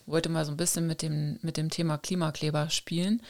wollte 0.06 0.28
mal 0.28 0.44
so 0.44 0.52
ein 0.52 0.56
bisschen 0.56 0.86
mit 0.86 1.02
dem, 1.02 1.38
mit 1.42 1.56
dem 1.56 1.70
Thema 1.70 1.98
Klimakleber 1.98 2.70
spielen 2.70 3.22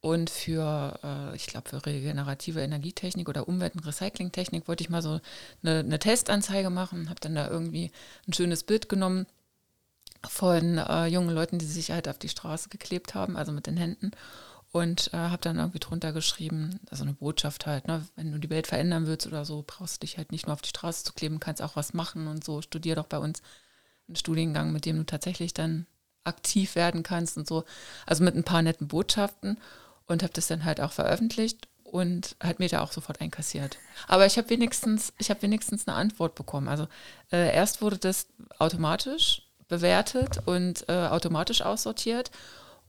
und 0.00 0.30
für, 0.30 0.98
äh, 1.02 1.36
ich 1.36 1.46
glaube, 1.46 1.68
für 1.68 1.84
regenerative 1.84 2.60
Energietechnik 2.60 3.28
oder 3.28 3.48
Umwelt- 3.48 3.74
und 3.74 3.86
Recyclingtechnik 3.86 4.68
wollte 4.68 4.84
ich 4.84 4.90
mal 4.90 5.02
so 5.02 5.20
eine, 5.62 5.80
eine 5.80 5.98
Testanzeige 5.98 6.70
machen, 6.70 7.08
habe 7.08 7.20
dann 7.20 7.34
da 7.34 7.48
irgendwie 7.48 7.90
ein 8.28 8.32
schönes 8.32 8.62
Bild 8.62 8.88
genommen 8.88 9.26
von 10.28 10.78
äh, 10.78 11.06
jungen 11.06 11.34
Leuten, 11.34 11.58
die 11.58 11.66
sich 11.66 11.90
halt 11.90 12.08
auf 12.08 12.18
die 12.18 12.28
Straße 12.28 12.68
geklebt 12.68 13.14
haben, 13.14 13.36
also 13.36 13.52
mit 13.52 13.66
den 13.66 13.76
Händen. 13.76 14.12
Und 14.72 15.10
äh, 15.12 15.16
habe 15.16 15.42
dann 15.42 15.58
irgendwie 15.58 15.78
drunter 15.78 16.12
geschrieben, 16.12 16.78
also 16.90 17.02
eine 17.02 17.14
Botschaft 17.14 17.66
halt, 17.66 17.88
ne, 17.88 18.06
wenn 18.14 18.30
du 18.30 18.38
die 18.38 18.50
Welt 18.50 18.66
verändern 18.66 19.06
willst 19.06 19.26
oder 19.26 19.44
so, 19.44 19.64
brauchst 19.66 19.96
du 19.96 20.06
dich 20.06 20.18
halt 20.18 20.32
nicht 20.32 20.46
nur 20.46 20.54
auf 20.54 20.62
die 20.62 20.68
Straße 20.68 21.04
zu 21.04 21.14
kleben, 21.14 21.40
kannst 21.40 21.62
auch 21.62 21.76
was 21.76 21.94
machen 21.94 22.26
und 22.26 22.44
so. 22.44 22.62
Studier 22.62 22.94
doch 22.94 23.06
bei 23.06 23.18
uns 23.18 23.42
einen 24.06 24.16
Studiengang, 24.16 24.72
mit 24.72 24.84
dem 24.84 24.98
du 24.98 25.04
tatsächlich 25.04 25.54
dann 25.54 25.86
aktiv 26.26 26.74
werden 26.74 27.02
kannst 27.02 27.36
und 27.36 27.46
so. 27.46 27.64
Also 28.06 28.24
mit 28.24 28.34
ein 28.34 28.44
paar 28.44 28.62
netten 28.62 28.88
Botschaften 28.88 29.58
und 30.06 30.22
habe 30.22 30.32
das 30.32 30.46
dann 30.46 30.64
halt 30.64 30.80
auch 30.80 30.92
veröffentlicht 30.92 31.68
und 31.84 32.36
hat 32.42 32.58
mir 32.58 32.68
da 32.68 32.82
auch 32.82 32.92
sofort 32.92 33.20
einkassiert. 33.20 33.78
Aber 34.08 34.26
ich 34.26 34.38
habe 34.38 34.50
wenigstens, 34.50 35.12
ich 35.18 35.30
habe 35.30 35.42
wenigstens 35.42 35.86
eine 35.86 35.96
Antwort 35.96 36.34
bekommen. 36.34 36.68
Also 36.68 36.88
äh, 37.32 37.54
erst 37.54 37.80
wurde 37.80 37.98
das 37.98 38.26
automatisch 38.58 39.42
bewertet 39.68 40.40
und 40.46 40.88
äh, 40.88 41.06
automatisch 41.08 41.62
aussortiert, 41.62 42.30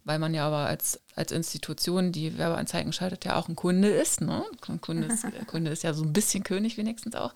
weil 0.04 0.20
man 0.20 0.34
ja 0.34 0.48
aber 0.48 0.68
als, 0.68 1.02
als 1.16 1.32
Institution, 1.32 2.12
die 2.12 2.38
Werbeanzeigen 2.38 2.94
schaltet, 2.94 3.26
ja 3.26 3.36
auch 3.36 3.50
ein 3.50 3.56
Kunde 3.56 3.90
ist. 3.90 4.22
Ne? 4.22 4.44
Ein 4.68 4.82
Kunde 4.82 5.08
ist, 5.08 5.26
Kunde 5.48 5.72
ist 5.72 5.84
ja 5.84 5.94
so 5.94 6.04
ein 6.04 6.14
bisschen 6.14 6.44
König 6.44 6.78
wenigstens 6.78 7.16
auch. 7.16 7.34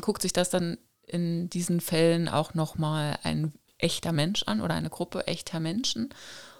Guckt 0.00 0.22
sich 0.22 0.32
das 0.32 0.50
dann 0.50 0.78
in 1.06 1.48
diesen 1.48 1.80
Fällen 1.80 2.28
auch 2.28 2.54
nochmal 2.54 3.18
ein 3.22 3.52
echter 3.78 4.12
Mensch 4.12 4.42
an 4.44 4.60
oder 4.60 4.74
eine 4.74 4.90
Gruppe 4.90 5.26
echter 5.26 5.58
Menschen. 5.60 6.10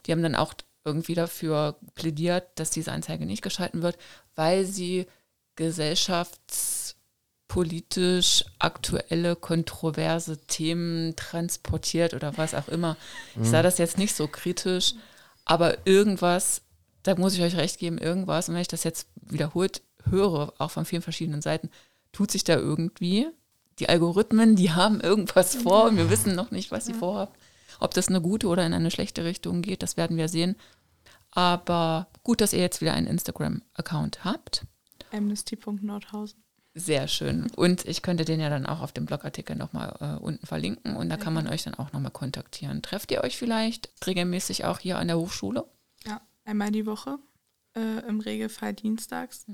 Die 0.06 0.12
haben 0.12 0.22
dann 0.22 0.34
auch 0.34 0.54
irgendwie 0.84 1.14
dafür 1.14 1.76
plädiert, 1.94 2.48
dass 2.54 2.70
diese 2.70 2.92
Anzeige 2.92 3.26
nicht 3.26 3.42
geschalten 3.42 3.82
wird, 3.82 3.98
weil 4.34 4.64
sie 4.64 5.06
gesellschaftspolitisch 5.56 8.46
aktuelle, 8.58 9.36
kontroverse 9.36 10.38
Themen 10.46 11.14
transportiert 11.16 12.14
oder 12.14 12.38
was 12.38 12.54
auch 12.54 12.68
immer. 12.68 12.96
Ich 13.40 13.48
sah 13.48 13.62
das 13.62 13.78
jetzt 13.78 13.98
nicht 13.98 14.14
so 14.14 14.28
kritisch, 14.28 14.94
aber 15.44 15.86
irgendwas, 15.86 16.62
da 17.02 17.16
muss 17.16 17.34
ich 17.34 17.42
euch 17.42 17.56
recht 17.56 17.78
geben, 17.78 17.98
irgendwas, 17.98 18.48
und 18.48 18.54
wenn 18.54 18.62
ich 18.62 18.68
das 18.68 18.84
jetzt 18.84 19.08
wiederholt 19.22 19.82
höre, 20.08 20.52
auch 20.58 20.70
von 20.70 20.84
vielen 20.84 21.02
verschiedenen 21.02 21.42
Seiten, 21.42 21.70
tut 22.12 22.30
sich 22.30 22.44
da 22.44 22.54
irgendwie. 22.54 23.26
Die 23.78 23.88
Algorithmen, 23.88 24.56
die 24.56 24.72
haben 24.72 25.00
irgendwas 25.00 25.54
vor 25.54 25.84
und 25.84 25.96
wir 25.96 26.10
wissen 26.10 26.34
noch 26.34 26.50
nicht, 26.50 26.70
was 26.70 26.86
sie 26.86 26.94
vorhaben. 26.94 27.32
Ob 27.78 27.92
das 27.92 28.08
eine 28.08 28.22
gute 28.22 28.46
oder 28.46 28.64
in 28.64 28.72
eine 28.72 28.90
schlechte 28.90 29.24
Richtung 29.24 29.62
geht, 29.62 29.82
das 29.82 29.96
werden 29.96 30.16
wir 30.16 30.28
sehen. 30.28 30.56
Aber 31.30 32.08
gut, 32.22 32.40
dass 32.40 32.54
ihr 32.54 32.60
jetzt 32.60 32.80
wieder 32.80 32.94
einen 32.94 33.06
Instagram-Account 33.06 34.24
habt. 34.24 34.66
Amnesty.nordhausen. 35.12 36.42
Sehr 36.78 37.08
schön. 37.08 37.50
Und 37.56 37.86
ich 37.86 38.02
könnte 38.02 38.26
den 38.26 38.38
ja 38.38 38.50
dann 38.50 38.66
auch 38.66 38.82
auf 38.82 38.92
dem 38.92 39.06
Blogartikel 39.06 39.56
nochmal 39.56 39.96
äh, 40.00 40.22
unten 40.22 40.46
verlinken 40.46 40.94
und 40.96 41.08
da 41.08 41.16
kann 41.16 41.32
man 41.32 41.48
euch 41.48 41.62
dann 41.62 41.74
auch 41.74 41.92
nochmal 41.92 42.10
kontaktieren. 42.10 42.82
Trefft 42.82 43.10
ihr 43.10 43.24
euch 43.24 43.38
vielleicht 43.38 43.88
regelmäßig 44.06 44.66
auch 44.66 44.78
hier 44.78 44.98
an 44.98 45.08
der 45.08 45.18
Hochschule? 45.18 45.64
Ja, 46.06 46.20
einmal 46.44 46.70
die 46.70 46.84
Woche. 46.84 47.18
Äh, 47.74 48.06
Im 48.06 48.20
Regelfall 48.20 48.74
dienstags. 48.74 49.46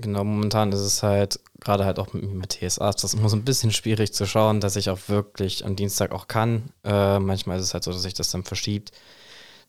Genau, 0.00 0.22
momentan 0.22 0.70
ist 0.70 0.80
es 0.80 1.02
halt, 1.02 1.40
gerade 1.60 1.84
halt 1.84 1.98
auch 1.98 2.12
mit, 2.12 2.22
mit 2.32 2.52
TSA, 2.52 2.92
das 2.92 3.02
ist 3.02 3.14
immer 3.14 3.28
so 3.28 3.36
ein 3.36 3.44
bisschen 3.44 3.72
schwierig 3.72 4.12
zu 4.12 4.26
schauen, 4.26 4.60
dass 4.60 4.76
ich 4.76 4.90
auch 4.90 5.08
wirklich 5.08 5.64
am 5.64 5.74
Dienstag 5.74 6.12
auch 6.12 6.28
kann. 6.28 6.70
Äh, 6.84 7.18
manchmal 7.18 7.58
ist 7.58 7.64
es 7.64 7.74
halt 7.74 7.82
so, 7.82 7.90
dass 7.90 8.02
sich 8.02 8.14
das 8.14 8.30
dann 8.30 8.44
verschiebt. 8.44 8.92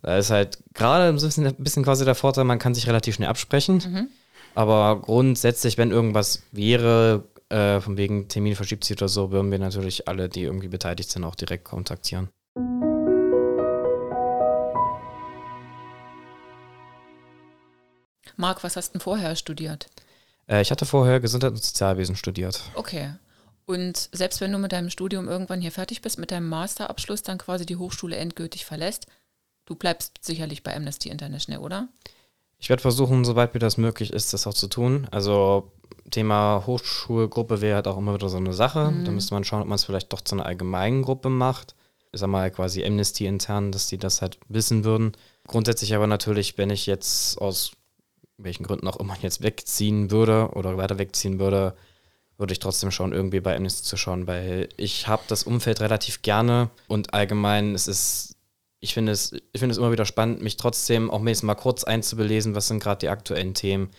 Da 0.03 0.17
ist 0.17 0.29
halt 0.29 0.59
gerade 0.75 1.05
ein 1.05 1.15
bisschen, 1.15 1.47
ein 1.47 1.55
bisschen 1.55 1.83
quasi 1.83 2.05
der 2.05 2.15
Vorteil, 2.15 2.43
man 2.43 2.59
kann 2.59 2.75
sich 2.75 2.87
relativ 2.87 3.15
schnell 3.15 3.27
absprechen. 3.27 4.09
Aber 4.55 5.01
grundsätzlich, 5.01 5.77
wenn 5.77 5.91
irgendwas 5.91 6.43
wäre, 6.51 7.23
äh, 7.49 7.81
von 7.81 7.97
wegen 7.97 8.27
Termin 8.27 8.55
verschiebt 8.55 8.83
sich 8.83 8.97
oder 8.97 9.09
so, 9.09 9.31
würden 9.31 9.51
wir 9.51 9.59
natürlich 9.59 10.07
alle, 10.07 10.29
die 10.29 10.43
irgendwie 10.43 10.67
beteiligt 10.67 11.09
sind, 11.09 11.23
auch 11.23 11.35
direkt 11.35 11.65
kontaktieren. 11.65 12.29
Marc, 18.37 18.63
was 18.63 18.75
hast 18.77 18.89
du 18.89 18.93
denn 18.93 19.01
vorher 19.01 19.35
studiert? 19.35 19.87
Äh, 20.49 20.61
ich 20.61 20.71
hatte 20.71 20.85
vorher 20.85 21.19
Gesundheit 21.19 21.51
und 21.51 21.63
Sozialwesen 21.63 22.15
studiert. 22.15 22.61
Okay. 22.73 23.13
Und 23.65 24.09
selbst 24.11 24.41
wenn 24.41 24.51
du 24.51 24.57
mit 24.57 24.71
deinem 24.71 24.89
Studium 24.89 25.27
irgendwann 25.27 25.61
hier 25.61 25.71
fertig 25.71 26.01
bist, 26.01 26.17
mit 26.17 26.31
deinem 26.31 26.49
Masterabschluss 26.49 27.21
dann 27.21 27.37
quasi 27.37 27.67
die 27.67 27.75
Hochschule 27.75 28.15
endgültig 28.15 28.65
verlässt, 28.65 29.05
du 29.65 29.75
bleibst 29.75 30.17
sicherlich 30.21 30.63
bei 30.63 30.75
Amnesty 30.75 31.09
International, 31.09 31.61
oder? 31.61 31.87
Ich 32.57 32.69
werde 32.69 32.81
versuchen, 32.81 33.23
soweit 33.23 33.53
mir 33.53 33.59
das 33.59 33.77
möglich 33.77 34.11
ist, 34.11 34.33
das 34.33 34.47
auch 34.47 34.55
zu 34.55 34.67
tun. 34.67 35.07
Also 35.11 35.71
Thema 36.09 36.63
Hochschulgruppe 36.65 37.61
wäre 37.61 37.75
halt 37.75 37.87
auch 37.87 37.97
immer 37.97 38.15
wieder 38.15 38.27
so 38.27 38.37
eine 38.37 38.53
Sache. 38.53 38.91
Da 39.05 39.11
müsste 39.11 39.35
man 39.35 39.43
schauen, 39.43 39.61
ob 39.61 39.67
man 39.67 39.75
es 39.75 39.85
vielleicht 39.85 40.11
doch 40.11 40.21
zu 40.21 40.35
einer 40.35 40.45
allgemeinen 40.45 41.03
Gruppe 41.03 41.29
macht. 41.29 41.75
Ich 42.11 42.19
sag 42.19 42.27
mal 42.27 42.49
quasi 42.49 42.83
Amnesty 42.83 43.27
intern, 43.27 43.71
dass 43.71 43.87
die 43.87 43.99
das 43.99 44.21
halt 44.23 44.39
wissen 44.47 44.83
würden. 44.83 45.11
Grundsätzlich 45.47 45.95
aber 45.95 46.07
natürlich, 46.07 46.57
wenn 46.57 46.71
ich 46.71 46.87
jetzt 46.87 47.39
aus 47.39 47.73
welchen 48.43 48.63
Gründen 48.63 48.87
auch 48.87 48.99
immer 48.99 49.17
jetzt 49.21 49.43
wegziehen 49.43 50.11
würde 50.11 50.49
oder 50.53 50.77
weiter 50.77 50.97
wegziehen 50.97 51.39
würde, 51.39 51.75
würde 52.37 52.53
ich 52.53 52.59
trotzdem 52.59 52.91
schauen, 52.91 53.13
irgendwie 53.13 53.41
bei 53.41 53.55
Amnesty 53.55 53.83
zu 53.83 53.97
schauen, 53.97 54.25
weil 54.27 54.69
ich 54.77 55.07
habe 55.07 55.23
das 55.27 55.43
Umfeld 55.43 55.81
relativ 55.81 56.21
gerne 56.21 56.69
und 56.87 57.13
allgemein 57.13 57.75
es 57.75 57.87
ist 57.87 58.35
ich 58.79 58.93
finde 58.93 59.11
es, 59.11 59.33
ich 59.33 59.59
finde 59.59 59.73
es 59.73 59.77
immer 59.77 59.91
wieder 59.91 60.05
spannend, 60.05 60.41
mich 60.41 60.57
trotzdem 60.57 61.11
auch 61.11 61.21
wenigstens 61.21 61.47
mal 61.47 61.55
kurz 61.55 61.83
einzubelesen, 61.83 62.55
was 62.55 62.69
sind 62.69 62.81
gerade 62.81 62.99
die 62.99 63.09
aktuellen 63.09 63.53
Themen. 63.53 63.89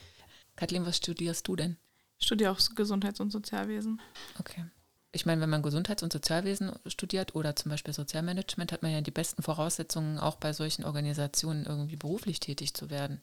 Kathleen, 0.57 0.87
was 0.87 0.97
studierst 0.97 1.47
du 1.49 1.57
denn? 1.57 1.77
Ich 2.19 2.27
studiere 2.27 2.51
auch 2.51 2.59
Gesundheits- 2.75 3.21
und 3.21 3.31
Sozialwesen. 3.31 4.01
Okay. 4.39 4.65
Ich 5.13 5.27
meine, 5.27 5.41
wenn 5.41 5.51
man 5.51 5.63
Gesundheits- 5.63 6.03
und 6.03 6.13
Sozialwesen 6.13 6.73
studiert 6.87 7.35
oder 7.35 7.57
zum 7.57 7.71
Beispiel 7.71 7.93
Sozialmanagement, 7.93 8.73
hat 8.73 8.83
man 8.83 8.93
ja 8.93 9.01
die 9.01 9.11
besten 9.11 9.43
Voraussetzungen, 9.43 10.19
auch 10.19 10.37
bei 10.37 10.53
solchen 10.53 10.85
Organisationen 10.85 11.67
irgendwie 11.67 11.97
beruflich 11.97 12.41
tätig 12.41 12.75
zu 12.75 12.91
werden. 12.91 13.21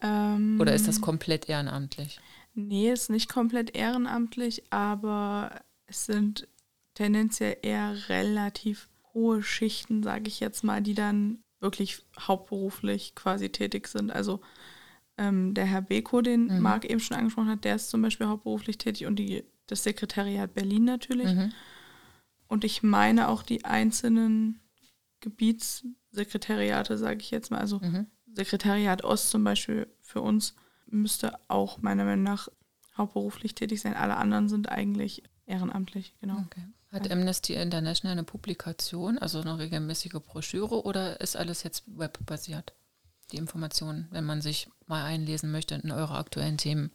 Ähm, 0.00 0.58
Oder 0.60 0.74
ist 0.74 0.88
das 0.88 1.00
komplett 1.00 1.48
ehrenamtlich? 1.48 2.20
Nee, 2.54 2.90
ist 2.92 3.10
nicht 3.10 3.28
komplett 3.28 3.76
ehrenamtlich, 3.76 4.64
aber 4.70 5.60
es 5.86 6.06
sind 6.06 6.48
tendenziell 6.94 7.56
eher 7.62 8.08
relativ 8.08 8.88
hohe 9.12 9.42
Schichten, 9.42 10.02
sage 10.02 10.28
ich 10.28 10.40
jetzt 10.40 10.64
mal, 10.64 10.82
die 10.82 10.94
dann 10.94 11.42
wirklich 11.60 12.02
hauptberuflich 12.18 13.14
quasi 13.14 13.50
tätig 13.50 13.88
sind. 13.88 14.10
Also 14.10 14.40
ähm, 15.18 15.54
der 15.54 15.64
Herr 15.64 15.82
Beko, 15.82 16.20
den 16.20 16.46
Mhm. 16.46 16.62
Marc 16.62 16.84
eben 16.84 17.00
schon 17.00 17.16
angesprochen 17.16 17.48
hat, 17.50 17.64
der 17.64 17.76
ist 17.76 17.88
zum 17.90 18.02
Beispiel 18.02 18.26
hauptberuflich 18.26 18.78
tätig 18.78 19.06
und 19.06 19.16
die, 19.16 19.44
das 19.66 19.82
Sekretariat 19.82 20.54
Berlin 20.54 20.84
natürlich. 20.84 21.32
Mhm. 21.32 21.52
Und 22.48 22.64
ich 22.64 22.82
meine 22.82 23.28
auch 23.28 23.42
die 23.42 23.64
einzelnen 23.64 24.60
Gebietssekretariate, 25.20 26.98
sage 26.98 27.20
ich 27.20 27.30
jetzt 27.30 27.50
mal, 27.50 27.58
also 27.58 27.80
Mhm. 27.80 28.06
Sekretariat 28.36 29.02
Ost 29.02 29.30
zum 29.30 29.42
Beispiel 29.44 29.88
für 30.02 30.20
uns 30.20 30.54
müsste 30.86 31.38
auch 31.48 31.78
meiner 31.78 32.04
Meinung 32.04 32.24
nach 32.24 32.48
hauptberuflich 32.96 33.54
tätig 33.54 33.80
sein. 33.80 33.94
Alle 33.94 34.16
anderen 34.16 34.48
sind 34.48 34.68
eigentlich 34.68 35.22
ehrenamtlich, 35.46 36.14
genau. 36.20 36.38
Okay. 36.46 36.62
Hat 36.92 37.10
Amnesty 37.10 37.54
International 37.54 38.12
eine 38.12 38.24
Publikation, 38.24 39.18
also 39.18 39.40
eine 39.40 39.58
regelmäßige 39.58 40.20
Broschüre 40.24 40.84
oder 40.84 41.20
ist 41.20 41.36
alles 41.36 41.62
jetzt 41.62 41.84
webbasiert? 41.86 42.74
Die 43.32 43.36
Informationen, 43.36 44.06
wenn 44.10 44.24
man 44.24 44.40
sich 44.40 44.68
mal 44.86 45.04
einlesen 45.04 45.50
möchte 45.50 45.74
in 45.74 45.90
eure 45.90 46.16
aktuellen 46.16 46.58
Themen? 46.58 46.92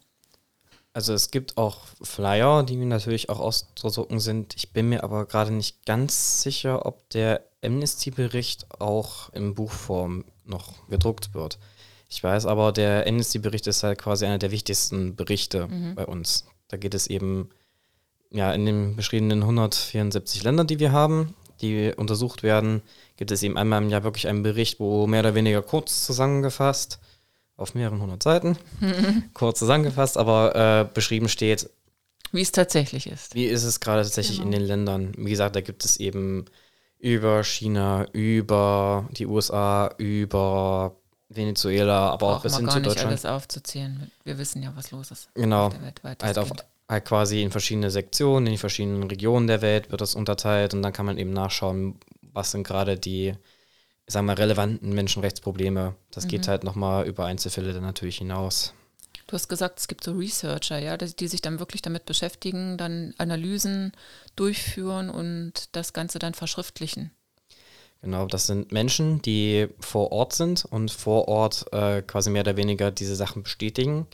Also 0.94 1.14
es 1.14 1.32
gibt 1.32 1.58
auch 1.58 1.80
Flyer, 2.02 2.64
die 2.64 2.76
natürlich 2.76 3.30
auch 3.30 3.40
auszudrucken 3.40 4.20
sind. 4.20 4.56
Ich 4.56 4.74
bin 4.74 4.90
mir 4.90 5.04
aber 5.04 5.26
gerade 5.26 5.52
nicht 5.52 5.86
ganz 5.86 6.42
sicher, 6.42 6.86
ob 6.86 7.10
der 7.12 7.42
Amnesty-Bericht 7.64 8.82
auch 8.82 9.32
in 9.34 9.56
Buchform 9.56 10.26
noch 10.44 10.88
gedruckt 10.90 11.34
wird. 11.34 11.60
Ich 12.10 12.22
weiß 12.22 12.46
aber, 12.46 12.74
der 12.74 13.08
Amnesty-Bericht 13.08 13.68
ist 13.68 13.84
halt 13.84 14.00
quasi 14.00 14.26
einer 14.26 14.38
der 14.38 14.52
wichtigsten 14.52 15.16
Berichte 15.16 15.68
mhm. 15.68 15.96
bei 15.96 16.06
uns. 16.06 16.46
Da 16.68 16.76
geht 16.76 16.94
es 16.94 17.08
eben 17.08 17.50
ja 18.30 18.52
in 18.54 18.66
den 18.66 18.96
beschriebenen 18.98 19.44
174 19.44 20.44
Ländern, 20.44 20.68
die 20.68 20.80
wir 20.80 20.92
haben, 20.92 21.36
die 21.62 21.94
untersucht 21.96 22.44
werden, 22.44 22.82
gibt 23.16 23.32
es 23.32 23.44
eben 23.44 23.58
einmal 23.58 23.82
im 23.82 23.90
Jahr 23.90 24.04
wirklich 24.04 24.28
einen 24.28 24.44
Bericht, 24.44 24.80
wo 24.80 25.08
mehr 25.08 25.22
oder 25.22 25.36
weniger 25.36 25.62
kurz 25.62 26.06
zusammengefasst 26.06 27.00
auf 27.62 27.76
mehreren 27.76 28.02
hundert 28.02 28.24
Seiten, 28.24 28.58
kurz 29.34 29.60
zusammengefasst, 29.60 30.18
aber 30.18 30.56
äh, 30.56 30.94
beschrieben 30.94 31.30
steht, 31.30 31.70
wie 32.32 32.42
es 32.42 32.52
tatsächlich 32.52 33.08
ist. 33.08 33.36
Wie 33.36 33.46
ist 33.46 33.64
es 33.64 33.80
gerade 33.80 34.04
tatsächlich 34.04 34.38
genau. 34.38 34.48
in 34.48 34.52
den 34.54 34.62
Ländern? 34.62 35.12
Wie 35.18 35.30
gesagt, 35.30 35.56
da 35.56 35.62
gibt 35.62 35.84
es 35.84 35.98
eben 35.98 36.46
über 36.98 37.44
China, 37.44 38.06
über 38.14 39.10
die 39.12 39.26
USA, 39.26 39.94
über 39.98 40.96
Venezuela, 41.30 42.10
aber 42.12 42.18
Brauchen 42.18 42.38
auch 42.38 42.44
bis 42.44 42.58
hin 42.58 42.70
zu 42.70 42.82
Deutschland. 42.82 43.12
Nicht 43.12 43.26
alles 43.26 43.26
aufzuzählen. 43.26 44.12
Wir 44.24 44.38
wissen 44.38 44.64
ja, 44.64 44.72
was 44.76 44.92
los 44.92 45.12
ist. 45.12 45.30
Genau. 45.34 45.72
Halt, 46.04 46.38
auf, 46.38 46.52
halt 46.88 47.06
quasi 47.06 47.42
in 47.42 47.52
verschiedene 47.52 47.92
Sektionen, 47.92 48.48
in 48.48 48.54
die 48.54 48.58
verschiedenen 48.58 49.04
Regionen 49.04 49.48
der 49.48 49.62
Welt 49.62 49.92
wird 49.92 50.02
das 50.02 50.16
unterteilt 50.16 50.74
und 50.74 50.82
dann 50.82 50.94
kann 50.94 51.06
man 51.06 51.18
eben 51.18 51.34
nachschauen, 51.34 51.96
was 52.22 52.52
sind 52.52 52.64
gerade 52.64 52.98
die 52.98 53.34
sagen 54.12 54.28
wir, 54.28 54.38
relevanten 54.38 54.94
Menschenrechtsprobleme. 54.94 55.96
Das 56.12 56.26
mhm. 56.26 56.30
geht 56.30 56.48
halt 56.48 56.64
nochmal 56.64 57.08
über 57.08 57.26
Einzelfälle 57.26 57.74
dann 57.74 57.84
natürlich 57.84 58.18
hinaus. 58.18 58.74
Du 59.28 59.34
hast 59.34 59.48
gesagt, 59.48 59.80
es 59.80 59.88
gibt 59.88 60.04
so 60.04 60.12
Researcher, 60.12 60.78
ja, 60.78 60.98
die 60.98 61.28
sich 61.28 61.42
dann 61.42 61.60
wirklich 61.60 61.82
damit 61.82 62.06
beschäftigen, 62.06 62.78
dann 62.78 63.14
Analysen 63.18 63.94
durchführen 64.36 65.10
und 65.10 65.70
das 65.72 65.94
Ganze 65.94 66.20
dann 66.20 66.34
verschriftlichen. 66.34 67.12
Genau, 68.02 68.26
das 68.26 68.48
sind 68.48 68.72
Menschen, 68.72 69.22
die 69.22 69.68
vor 69.80 70.12
Ort 70.12 70.34
sind 70.34 70.66
und 70.66 70.92
vor 70.92 71.28
Ort 71.28 71.72
äh, 71.72 72.02
quasi 72.02 72.30
mehr 72.32 72.42
oder 72.42 72.58
weniger 72.58 72.92
diese 72.92 73.16
Sachen 73.16 73.44
bestätigen. 73.44 74.08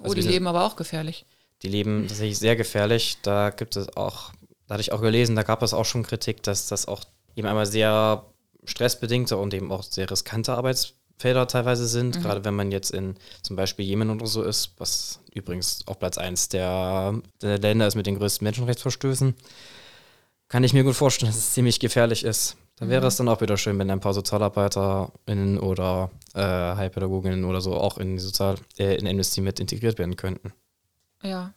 Also 0.00 0.12
oh, 0.12 0.14
die 0.14 0.26
leben 0.26 0.46
aber 0.46 0.64
auch 0.66 0.76
gefährlich. 0.76 1.24
Die 1.62 1.68
leben 1.68 2.06
tatsächlich 2.08 2.38
sehr 2.38 2.56
gefährlich. 2.56 3.18
Da 3.22 3.50
gibt 3.50 3.76
es 3.76 3.96
auch, 3.96 4.32
da 4.66 4.74
hatte 4.74 4.82
ich 4.82 4.92
auch 4.92 5.00
gelesen, 5.00 5.36
da 5.36 5.44
gab 5.44 5.62
es 5.62 5.72
auch 5.72 5.84
schon 5.84 6.02
Kritik, 6.02 6.42
dass 6.42 6.66
das 6.66 6.86
auch 6.86 7.04
eben 7.36 7.46
einmal 7.46 7.66
sehr 7.66 8.24
stressbedingte 8.68 9.36
und 9.36 9.54
eben 9.54 9.72
auch 9.72 9.82
sehr 9.82 10.10
riskante 10.10 10.54
Arbeitsfelder 10.54 11.46
teilweise 11.46 11.86
sind, 11.86 12.16
mhm. 12.16 12.22
gerade 12.22 12.44
wenn 12.44 12.54
man 12.54 12.70
jetzt 12.70 12.90
in 12.90 13.16
zum 13.42 13.56
Beispiel 13.56 13.84
Jemen 13.84 14.10
oder 14.10 14.26
so 14.26 14.42
ist, 14.42 14.72
was 14.78 15.20
übrigens 15.34 15.86
auf 15.86 15.98
Platz 15.98 16.18
1 16.18 16.50
der, 16.50 17.20
der 17.42 17.58
Länder 17.58 17.86
ist 17.86 17.94
mit 17.94 18.06
den 18.06 18.18
größten 18.18 18.44
Menschenrechtsverstößen, 18.44 19.34
kann 20.48 20.64
ich 20.64 20.72
mir 20.72 20.84
gut 20.84 20.96
vorstellen, 20.96 21.30
dass 21.30 21.38
es 21.38 21.52
ziemlich 21.52 21.80
gefährlich 21.80 22.24
ist. 22.24 22.56
Da 22.76 22.84
mhm. 22.84 22.90
wäre 22.90 23.06
es 23.06 23.16
dann 23.16 23.28
auch 23.28 23.40
wieder 23.40 23.56
schön, 23.56 23.78
wenn 23.78 23.90
ein 23.90 24.00
paar 24.00 24.14
SozialarbeiterInnen 24.14 25.58
oder 25.58 26.10
äh, 26.34 26.40
Heilpädagoginnen 26.40 27.44
oder 27.44 27.60
so 27.60 27.74
auch 27.74 27.98
in 27.98 28.16
die 28.16 28.22
Sozial 28.22 28.56
äh, 28.78 28.96
in 28.96 29.06
Amnesty 29.06 29.40
mit 29.40 29.60
integriert 29.60 29.98
werden 29.98 30.16
könnten. 30.16 30.52
Ja, 31.22 31.52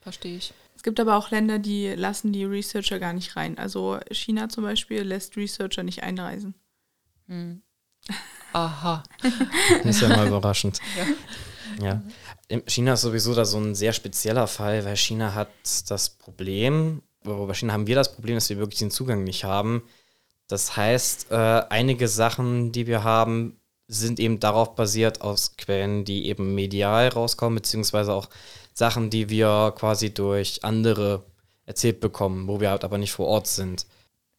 verstehe 0.00 0.36
ich. 0.36 0.52
Es 0.88 0.90
gibt 0.90 1.00
aber 1.00 1.18
auch 1.18 1.30
Länder, 1.30 1.58
die 1.58 1.88
lassen 1.88 2.32
die 2.32 2.46
Researcher 2.46 2.98
gar 2.98 3.12
nicht 3.12 3.36
rein. 3.36 3.58
Also 3.58 3.98
China 4.10 4.48
zum 4.48 4.64
Beispiel 4.64 5.02
lässt 5.02 5.36
Researcher 5.36 5.82
nicht 5.82 6.02
einreisen. 6.02 6.54
Hm. 7.26 7.60
Aha. 8.54 9.02
Das 9.82 9.96
ist 9.96 10.00
ja 10.00 10.08
mal 10.08 10.26
überraschend. 10.26 10.80
Ja. 11.78 12.02
ja. 12.50 12.60
China 12.66 12.94
ist 12.94 13.02
sowieso 13.02 13.34
da 13.34 13.44
so 13.44 13.58
ein 13.58 13.74
sehr 13.74 13.92
spezieller 13.92 14.46
Fall, 14.46 14.82
weil 14.86 14.96
China 14.96 15.34
hat 15.34 15.50
das 15.90 16.08
Problem, 16.08 17.02
bei 17.22 17.52
China 17.52 17.74
haben 17.74 17.86
wir 17.86 17.94
das 17.94 18.14
Problem, 18.14 18.36
dass 18.36 18.48
wir 18.48 18.56
wirklich 18.56 18.78
den 18.78 18.90
Zugang 18.90 19.24
nicht 19.24 19.44
haben. 19.44 19.82
Das 20.46 20.74
heißt, 20.74 21.30
äh, 21.30 21.34
einige 21.68 22.08
Sachen, 22.08 22.72
die 22.72 22.86
wir 22.86 23.04
haben, 23.04 23.60
sind 23.88 24.20
eben 24.20 24.38
darauf 24.38 24.74
basiert 24.74 25.22
aus 25.22 25.56
Quellen, 25.56 26.04
die 26.04 26.26
eben 26.26 26.54
medial 26.54 27.08
rauskommen, 27.08 27.56
beziehungsweise 27.56 28.12
auch 28.12 28.28
Sachen, 28.74 29.10
die 29.10 29.30
wir 29.30 29.74
quasi 29.76 30.12
durch 30.12 30.62
andere 30.62 31.24
erzählt 31.64 32.00
bekommen, 32.00 32.46
wo 32.46 32.60
wir 32.60 32.70
halt 32.70 32.84
aber 32.84 32.98
nicht 32.98 33.12
vor 33.12 33.26
Ort 33.26 33.46
sind. 33.46 33.86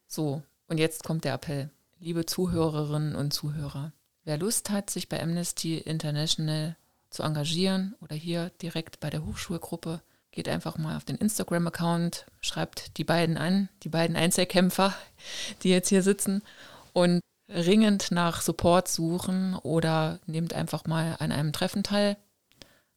So, 0.08 0.42
und 0.68 0.78
jetzt 0.78 1.04
kommt 1.04 1.26
der 1.26 1.34
Appell. 1.34 1.70
Liebe 2.00 2.26
Zuhörerinnen 2.26 3.16
und 3.16 3.34
Zuhörer, 3.34 3.92
wer 4.24 4.38
Lust 4.38 4.70
hat, 4.70 4.90
sich 4.90 5.10
bei 5.10 5.22
Amnesty 5.22 5.78
International 5.78 6.78
zu 7.10 7.24
engagieren 7.24 7.96
oder 8.02 8.16
hier 8.16 8.52
direkt 8.62 9.00
bei 9.00 9.10
der 9.10 9.26
Hochschulgruppe, 9.26 10.02
geht 10.32 10.48
einfach 10.48 10.78
mal 10.78 10.96
auf 10.96 11.06
den 11.06 11.18
Instagram-Account, 11.18 12.26
schreibt 12.40 12.98
die 12.98 13.04
beiden 13.04 13.38
an, 13.38 13.68
die 13.84 13.90
beiden 13.90 14.16
Einzelkämpfer, 14.16 14.94
die 15.64 15.70
jetzt 15.70 15.90
hier 15.90 16.04
sitzen 16.04 16.44
und 16.94 17.20
ringend 17.50 18.12
nach 18.12 18.42
Support 18.42 18.88
suchen 18.88 19.56
oder 19.56 20.20
nehmt 20.28 20.54
einfach 20.54 20.86
mal 20.86 21.16
an 21.20 21.32
einem 21.32 21.52
Treffen 21.52 21.84
teil, 21.84 22.18